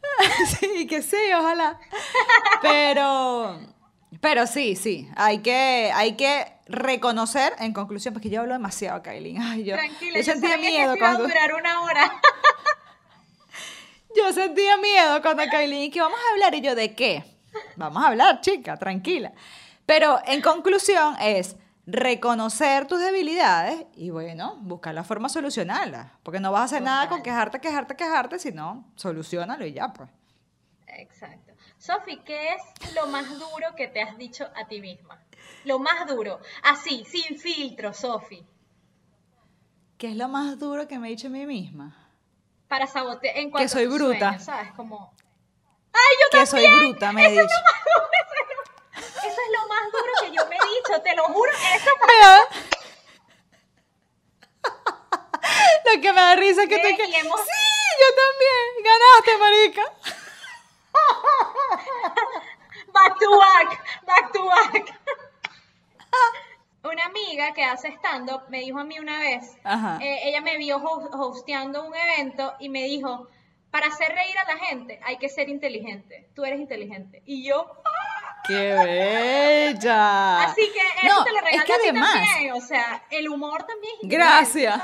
[0.60, 1.78] sí, que sí, ojalá.
[2.62, 3.58] Pero...
[4.20, 9.40] Pero sí, sí, hay que, hay que reconocer, en conclusión, porque yo hablo demasiado, Kailin.
[9.40, 11.22] Ay, yo, Tranquila, yo yo sentía miedo que cuando...
[11.22, 12.20] durar una hora.
[14.16, 17.24] yo sentía miedo cuando Kailin que vamos a hablar y yo de qué.
[17.76, 19.32] Vamos a hablar, chica, tranquila.
[19.86, 26.10] Pero en conclusión es reconocer tus debilidades y bueno, buscar la forma de solucionarlas.
[26.22, 30.08] Porque no vas a hacer nada con quejarte, quejarte, quejarte, sino solucionalo y ya, pues.
[30.86, 31.52] Exacto.
[31.78, 35.18] Sofi, ¿qué es lo más duro que te has dicho a ti misma?
[35.64, 36.40] Lo más duro.
[36.62, 38.46] Así, sin filtro, Sofi.
[39.96, 41.96] ¿Qué es lo más duro que me he dicho a mí misma?
[42.68, 44.18] Para sabotear en cuanto a soy bruta.
[44.18, 44.72] sueños, ¿sabes?
[44.72, 45.12] Como...
[45.92, 46.90] ¡Ay, yo Que soy también!
[46.90, 47.44] bruta, me he dicho.
[48.96, 51.50] Eso es lo más duro que yo me he dicho, te lo juro.
[51.52, 51.90] Eso
[55.84, 57.02] Lo que me da risa es que te que...
[57.04, 57.46] hemos- Sí,
[58.00, 58.64] yo también.
[58.84, 59.84] Ganaste, marica.
[62.92, 63.68] Back to back,
[64.04, 64.98] back to back.
[66.82, 69.98] Una amiga que hace stand-up me dijo a mí una vez, Ajá.
[70.00, 73.28] eh, ella me vio ho- hosteando un evento y me dijo,
[73.70, 77.22] para hacer reír a la gente hay que ser inteligente, tú eres inteligente.
[77.26, 77.66] Y yo,
[78.46, 80.44] ¡Qué bella!
[80.44, 83.04] así que eso No, te lo es regalo que a ti además, también, o sea,
[83.10, 83.94] el humor también.
[84.02, 84.80] es Gracias.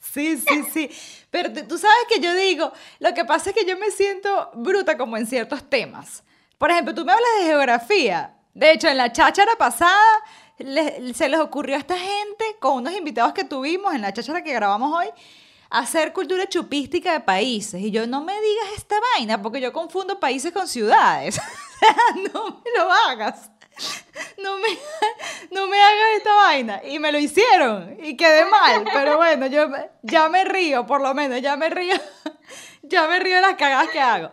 [0.00, 0.90] Sí, sí, sí.
[1.30, 4.96] Pero tú- sabes que yo digo, lo que pasa es que yo me siento bruta
[4.96, 6.24] como en ciertos temas.
[6.56, 8.34] Por ejemplo, tú me hablas de geografía.
[8.54, 10.02] De hecho, en la cháchara pasada
[10.58, 14.42] le- se les ocurrió a esta gente, con unos invitados que tuvimos en la cháchara
[14.42, 15.08] que grabamos hoy,
[15.70, 17.80] hacer cultura chupística de países.
[17.80, 21.40] Y yo, no me digas esta vaina, porque yo confundo países con ciudades.
[22.34, 23.52] No me lo hagas.
[24.42, 24.68] No me,
[25.52, 26.80] no me hagas esta vaina.
[26.84, 28.84] Y me lo hicieron y quedé mal.
[28.92, 29.68] Pero bueno, yo
[30.02, 31.94] ya me río, por lo menos, ya me río.
[32.82, 34.30] Ya me río de las cagadas que hago.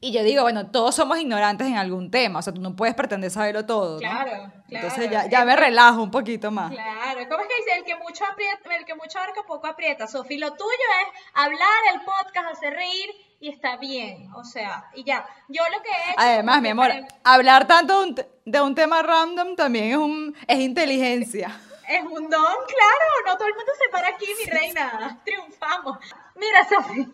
[0.00, 2.38] Y yo digo, bueno, todos somos ignorantes en algún tema.
[2.38, 3.94] O sea, tú no puedes pretender saberlo todo.
[3.94, 3.98] ¿no?
[3.98, 4.52] Claro, claro.
[4.68, 6.70] Entonces ya, ya me relajo un poquito más.
[6.70, 7.78] Claro, ¿cómo es que dice?
[7.78, 10.06] El que mucho aprieta, el que mucho abarca poco aprieta.
[10.06, 10.70] Sofi, lo tuyo
[11.02, 14.30] es hablar el podcast, hacer reír y está bien.
[14.34, 15.26] O sea, y ya.
[15.48, 16.14] Yo lo que he hecho.
[16.18, 20.36] Además, mi amor, para- hablar tanto de un, de un tema random también es, un,
[20.46, 21.60] es inteligencia.
[21.88, 23.08] Es un don, claro.
[23.26, 25.20] No todo el mundo se para aquí, mi reina.
[25.24, 25.98] Triunfamos.
[26.36, 27.06] Mira, Sofi.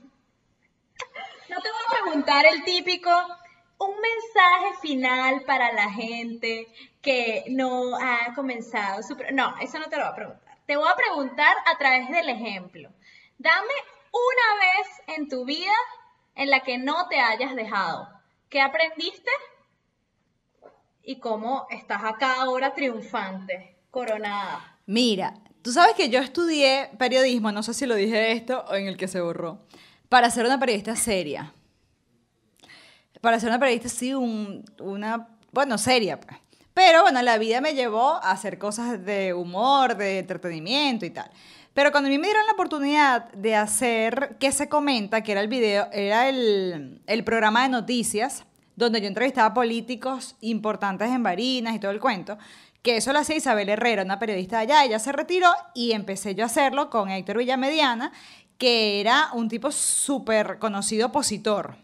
[1.54, 3.10] No te voy a preguntar el típico.
[3.78, 6.66] Un mensaje final para la gente
[7.00, 9.16] que no ha comenzado su...
[9.32, 10.58] No, eso no te lo voy a preguntar.
[10.66, 12.90] Te voy a preguntar a través del ejemplo.
[13.38, 13.74] Dame
[14.10, 15.72] una vez en tu vida
[16.34, 18.08] en la que no te hayas dejado.
[18.48, 19.30] ¿Qué aprendiste?
[21.04, 24.76] Y cómo estás acá ahora triunfante, coronada.
[24.86, 28.88] Mira, tú sabes que yo estudié periodismo, no sé si lo dije esto o en
[28.88, 29.60] el que se borró,
[30.14, 31.52] para ser una periodista seria.
[33.20, 36.20] Para ser una periodista, sí, un- una, bueno, seria.
[36.20, 36.36] pues.
[36.72, 41.28] Pero bueno, la vida me llevó a hacer cosas de humor, de entretenimiento y tal.
[41.72, 45.22] Pero cuando a mí me dieron la oportunidad de hacer ¿Qué se comenta?
[45.22, 48.44] Que era el video, era el, el programa de noticias,
[48.76, 52.38] donde yo entrevistaba políticos importantes en Barinas y todo el cuento,
[52.82, 56.36] que eso lo hacía Isabel Herrera, una periodista de allá, ella se retiró y empecé
[56.36, 58.12] yo a hacerlo con Héctor Villamediana,
[58.58, 61.76] que era un tipo súper conocido opositor.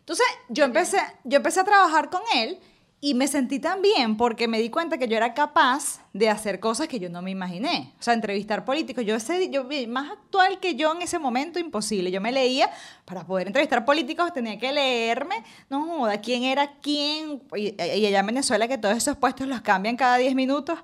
[0.00, 2.60] Entonces, yo empecé, yo empecé a trabajar con él
[3.00, 6.60] y me sentí tan bien porque me di cuenta que yo era capaz de hacer
[6.60, 7.92] cosas que yo no me imaginé.
[7.98, 9.04] O sea, entrevistar políticos.
[9.04, 12.10] Yo, ese, yo más actual que yo en ese momento, imposible.
[12.10, 12.70] Yo me leía,
[13.04, 17.42] para poder entrevistar políticos tenía que leerme, no joda, quién era quién.
[17.54, 20.78] Y, y allá en Venezuela que todos esos puestos los cambian cada 10 minutos.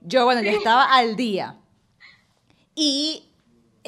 [0.00, 1.56] Yo, bueno, yo estaba al día.
[2.74, 3.25] Y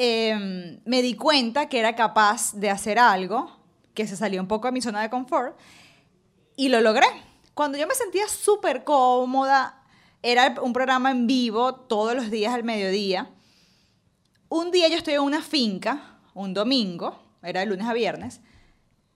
[0.01, 3.51] em, me di cuenta que era capaz de hacer algo
[3.95, 5.59] que se salía un poco de mi zona de confort
[6.55, 7.09] y lo logré.
[7.53, 9.83] Cuando yo me sentía súper cómoda,
[10.23, 13.29] era un programa en vivo todos los días al mediodía.
[14.49, 18.41] Un día yo estoy en una finca, un domingo, era de lunes a viernes,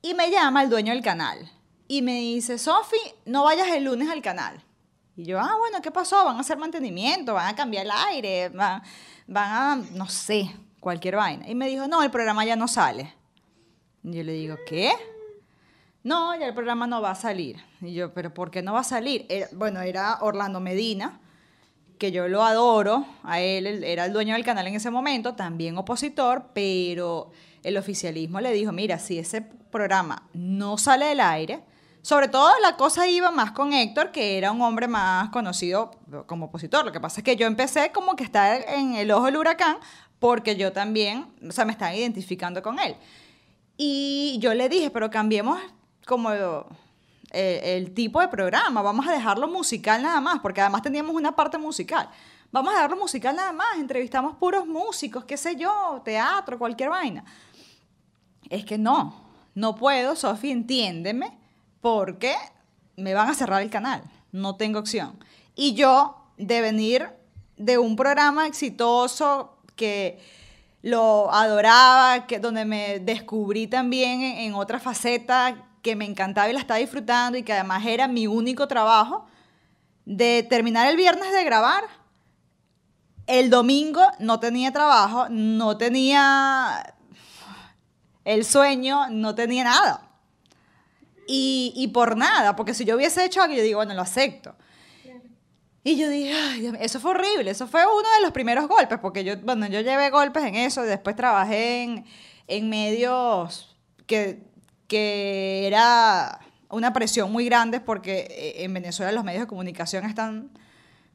[0.02, 1.48] y me llama el dueño del canal
[1.86, 4.60] y me dice, Sofi, no vayas el lunes al canal.
[5.14, 6.24] Y yo, ah, bueno, ¿qué pasó?
[6.24, 8.82] Van a hacer mantenimiento, van a cambiar el aire, van,
[9.28, 10.50] van a, no sé,
[10.82, 11.48] cualquier vaina.
[11.48, 13.14] Y me dijo, no, el programa ya no sale.
[14.04, 14.90] Y yo le digo, ¿qué?
[16.02, 17.62] No, ya el programa no va a salir.
[17.80, 19.24] Y yo, ¿pero por qué no va a salir?
[19.28, 21.20] Era- bueno, era Orlando Medina,
[21.98, 25.34] que yo lo adoro, a él, él era el dueño del canal en ese momento,
[25.34, 27.30] también opositor, pero
[27.62, 31.62] el oficialismo le dijo, mira, si ese programa no sale del aire,
[32.04, 35.92] sobre todo la cosa iba más con Héctor, que era un hombre más conocido
[36.26, 36.84] como opositor.
[36.84, 39.76] Lo que pasa es que yo empecé como que estar en el ojo del huracán,
[40.22, 42.94] porque yo también, o sea, me estaba identificando con él.
[43.76, 45.58] Y yo le dije, pero cambiemos
[46.06, 46.30] como
[47.32, 51.34] eh, el tipo de programa, vamos a dejarlo musical nada más, porque además teníamos una
[51.34, 52.08] parte musical.
[52.52, 57.24] Vamos a dejarlo musical nada más, entrevistamos puros músicos, qué sé yo, teatro, cualquier vaina.
[58.48, 59.24] es que no,
[59.56, 61.36] no puedo, Sofi, entiéndeme,
[61.80, 62.36] porque
[62.96, 65.18] me van a cerrar el canal, no tengo opción.
[65.56, 67.08] Y yo, de venir
[67.56, 70.20] de un programa exitoso que
[70.82, 76.60] lo adoraba, que, donde me descubrí también en, otra faceta que me encantaba y la
[76.60, 79.26] estaba disfrutando y que además era mi único trabajo,
[80.04, 81.82] de terminar el viernes de grabar,
[83.26, 86.94] el domingo no tenía trabajo, no tenía
[88.24, 90.08] el sueño, no tenía nada.
[91.26, 94.54] Y, y por nada, porque si yo hubiese hecho algo, yo digo, bueno, lo acepto.
[95.84, 98.68] Y yo dije, ay, Dios mío, eso fue horrible, eso fue uno de los primeros
[98.68, 102.04] golpes, porque yo, bueno, yo llevé golpes en eso, y después trabajé en,
[102.46, 103.76] en medios
[104.06, 104.44] que,
[104.86, 110.50] que era una presión muy grande, porque eh, en Venezuela los medios de comunicación están,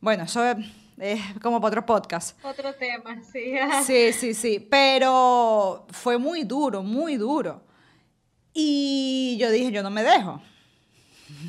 [0.01, 0.57] bueno, eso es,
[0.97, 2.43] es como para otro podcast.
[2.43, 3.53] Otro tema, sí.
[3.86, 7.63] Sí, sí, sí, pero fue muy duro, muy duro.
[8.53, 10.41] Y yo dije, yo no me dejo.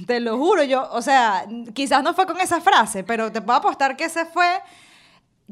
[0.06, 3.58] Te lo juro, yo, o sea, quizás no fue con esa frase, pero te puedo
[3.58, 4.60] apostar que ese fue,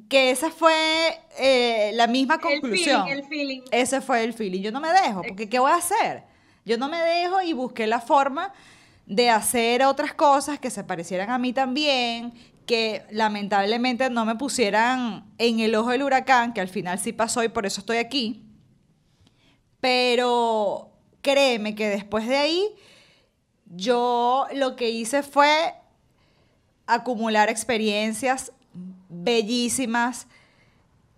[0.08, 3.04] que esa fue eh, la misma El conclusión.
[3.04, 3.60] feeling, el feeling.
[3.70, 4.62] Ese fue el feeling.
[4.62, 6.24] Yo no me dejo, porque ¿qué voy a hacer?
[6.64, 8.52] Yo no me dejo y busqué la forma
[9.06, 12.32] de hacer otras cosas que se parecieran a mí también,
[12.66, 17.44] que lamentablemente no me pusieran en el ojo del huracán, que al final sí pasó
[17.44, 18.42] y por eso estoy aquí.
[19.80, 20.90] Pero
[21.22, 22.66] créeme que después de ahí,
[23.66, 25.74] yo lo que hice fue
[26.86, 28.52] acumular experiencias
[29.08, 30.26] bellísimas,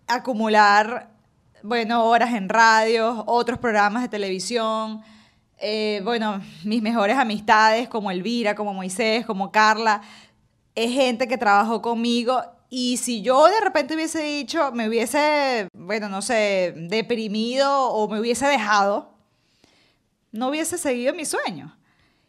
[0.07, 1.11] acumular,
[1.63, 5.03] bueno, horas en radio, otros programas de televisión,
[5.59, 10.03] eh, bueno, mis mejores amistades como Elvira, como Moisés, como Carla,
[10.75, 12.41] es gente que trabajó conmigo
[12.71, 18.21] y si yo de repente hubiese dicho, me hubiese, bueno, no sé, deprimido o me
[18.21, 19.15] hubiese dejado,
[20.33, 21.78] no hubiese seguido mi sueño.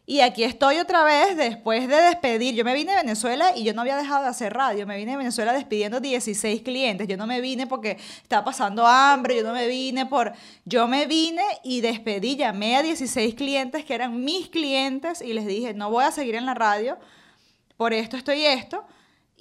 [0.10, 2.56] Y aquí estoy otra vez después de despedir.
[2.56, 4.88] Yo me vine de Venezuela y yo no había dejado de hacer radio.
[4.88, 7.08] Me vine de Venezuela despidiendo 16 clientes.
[7.08, 9.36] Yo no me vine porque estaba pasando hambre.
[9.36, 10.34] Yo no me vine por...
[10.66, 15.46] Yo me vine y despedí, llamé a 16 clientes que eran mis clientes y les
[15.46, 16.98] dije, no voy a seguir en la radio.
[17.78, 18.84] Por esto, esto y esto.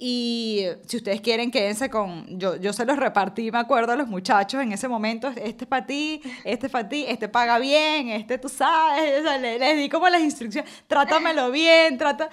[0.01, 2.39] Y si ustedes quieren, quédense con.
[2.39, 5.27] Yo, yo se los repartí, me acuerdo, a los muchachos en ese momento.
[5.35, 9.19] Este es para ti, este es para ti, este paga bien, este tú sabes.
[9.19, 10.71] O sea, le- les, di como las instrucciones.
[10.87, 12.29] Trátamelo bien, trata.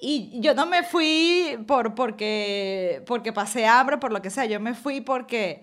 [0.00, 4.46] Y yo no me fui por, porque, porque pasé hambre, por lo que sea.
[4.46, 5.62] Yo me fui porque,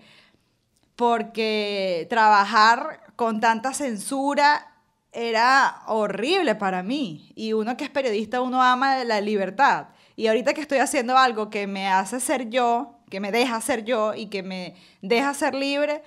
[0.94, 4.72] porque trabajar con tanta censura
[5.12, 7.32] era horrible para mí.
[7.34, 9.88] Y uno que es periodista, uno ama la libertad.
[10.16, 13.84] Y ahorita que estoy haciendo algo que me hace ser yo, que me deja ser
[13.84, 16.02] yo y que me deja ser libre,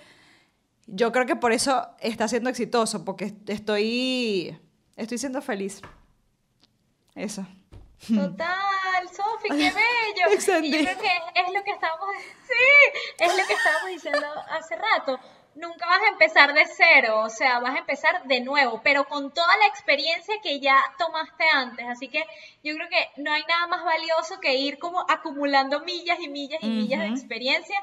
[0.87, 4.59] yo creo que por eso está siendo exitoso, porque estoy,
[4.95, 5.81] estoy siendo feliz.
[7.13, 7.45] Eso.
[8.07, 10.63] Total, Sofi, qué bello.
[10.63, 12.07] Y yo creo que es lo que estábamos,
[12.47, 15.19] sí, es lo que estábamos diciendo hace rato.
[15.59, 19.33] Nunca vas a empezar de cero, o sea, vas a empezar de nuevo, pero con
[19.33, 21.85] toda la experiencia que ya tomaste antes.
[21.87, 22.23] Así que
[22.63, 26.63] yo creo que no hay nada más valioso que ir como acumulando millas y millas
[26.63, 27.75] y millas de experiencia,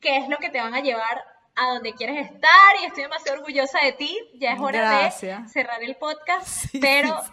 [0.00, 1.24] que es lo que te van a llevar
[1.54, 2.76] a donde quieres estar.
[2.82, 4.18] Y estoy demasiado orgullosa de ti.
[4.34, 5.42] Ya es hora Gracias.
[5.44, 7.30] de cerrar el podcast, Sí, pero sí.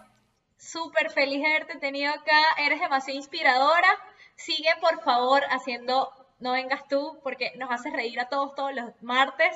[0.57, 3.89] súper feliz de haberte tenido acá, eres demasiado inspiradora.
[4.35, 8.91] Sigue por favor haciendo No vengas tú, porque nos haces reír a todos todos los
[9.01, 9.55] martes.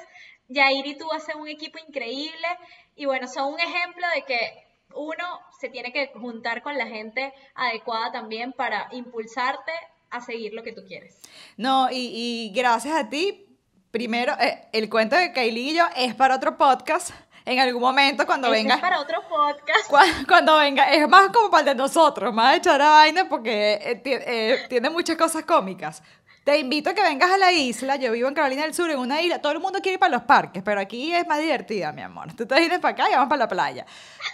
[0.54, 2.48] Yair y tú hacen un equipo increíble
[2.96, 5.26] y bueno, son un ejemplo de que uno
[5.60, 9.72] se tiene que juntar con la gente adecuada también para impulsarte
[10.10, 11.18] a seguir lo que tú quieres.
[11.58, 13.48] No, y, y gracias a ti.
[13.92, 17.12] Primero, eh, el cuento de Kylie y yo es para otro podcast.
[17.44, 18.76] En algún momento, cuando Ese venga.
[18.76, 19.90] es para otro podcast.
[19.90, 23.28] Cu- Cuando venga, es más como para el de nosotros, más de echar a vaina
[23.28, 26.04] porque eh, eh, tiene muchas cosas cómicas.
[26.52, 27.96] Te invito a que vengas a la isla.
[27.96, 29.40] Yo vivo en Carolina del Sur, en una isla.
[29.40, 32.34] Todo el mundo quiere ir para los parques, pero aquí es más divertida, mi amor.
[32.34, 33.86] Tú te vienes para acá y vamos para la playa.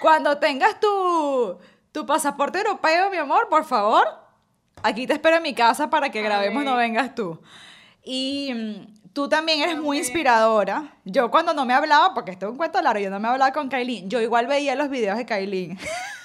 [0.02, 1.60] Cuando tengas tu,
[1.92, 4.08] tu pasaporte europeo, mi amor, por favor,
[4.82, 7.40] aquí te espero en mi casa para que grabemos No Vengas Tú.
[8.04, 10.96] Y mm, tú también eres muy inspiradora.
[11.06, 13.54] Yo cuando no me hablaba, porque esto es un cuento largo, yo no me hablaba
[13.54, 15.78] con Kailin, yo igual veía los videos de Kailin.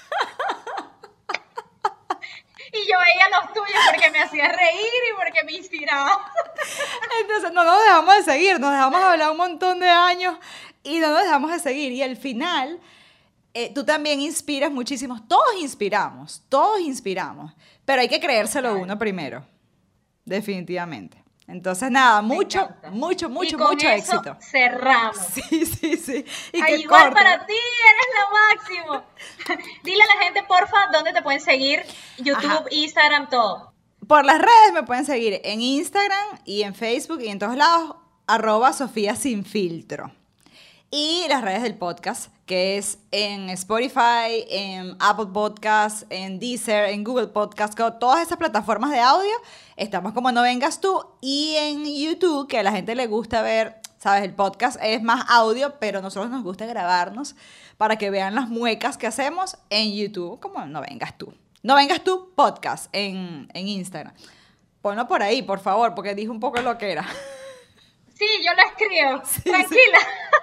[2.72, 6.32] Y yo veía los tuyos porque me hacía reír y porque me inspiraba.
[7.20, 10.36] Entonces no nos dejamos de seguir, nos dejamos de hablar un montón de años
[10.82, 11.92] y no nos dejamos de seguir.
[11.92, 12.80] Y al final,
[13.52, 15.22] eh, tú también inspiras muchísimo.
[15.28, 17.52] Todos inspiramos, todos inspiramos.
[17.84, 19.44] Pero hay que creérselo uno primero,
[20.24, 21.21] definitivamente.
[21.48, 24.36] Entonces, nada, mucho, mucho, Y mucho, con mucho eso éxito.
[24.40, 25.16] Cerramos.
[25.34, 26.24] Sí, sí, sí.
[26.52, 27.14] Y Ay, que igual corte.
[27.14, 29.62] para ti, eres lo máximo.
[29.82, 31.82] Dile a la gente, porfa, dónde te pueden seguir.
[32.18, 32.64] YouTube, Ajá.
[32.70, 33.72] Instagram, todo.
[34.06, 37.96] Por las redes me pueden seguir en Instagram y en Facebook y en todos lados,
[38.26, 40.12] arroba Sofía Sin Filtro.
[40.94, 47.02] Y las redes del podcast, que es en Spotify, en Apple Podcasts, en Deezer, en
[47.02, 49.32] Google Podcasts, todas esas plataformas de audio.
[49.78, 51.02] Estamos como No Vengas Tú.
[51.22, 55.24] Y en YouTube, que a la gente le gusta ver, sabes, el podcast es más
[55.30, 57.36] audio, pero nosotros nos gusta grabarnos
[57.78, 61.32] para que vean las muecas que hacemos en YouTube, como No Vengas Tú.
[61.62, 64.12] No Vengas Tú Podcast en, en Instagram.
[64.82, 67.06] Ponlo por ahí, por favor, porque dije un poco lo que era.
[68.22, 69.22] Sí, yo lo escribo.
[69.44, 69.98] Tranquila.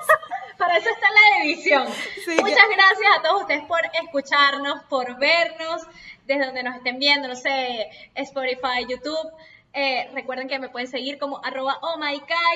[0.58, 1.88] Para eso está la edición.
[2.26, 5.84] Sí, Muchas ya- gracias a todos ustedes por escucharnos, por vernos,
[6.26, 9.32] desde donde nos estén viendo, no sé, Spotify, YouTube.
[9.72, 11.98] Eh, recuerden que me pueden seguir como arroba oh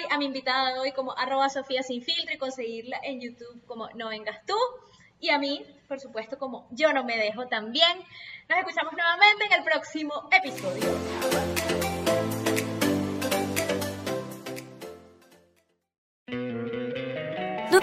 [0.10, 3.88] a mi invitada de hoy como arroba Sofía Sin Filtro y conseguirla en YouTube como
[3.92, 4.58] No Vengas Tú.
[5.22, 8.00] Y a mí, por supuesto, como Yo No Me Dejo también.
[8.50, 11.83] Nos escuchamos nuevamente en el próximo episodio.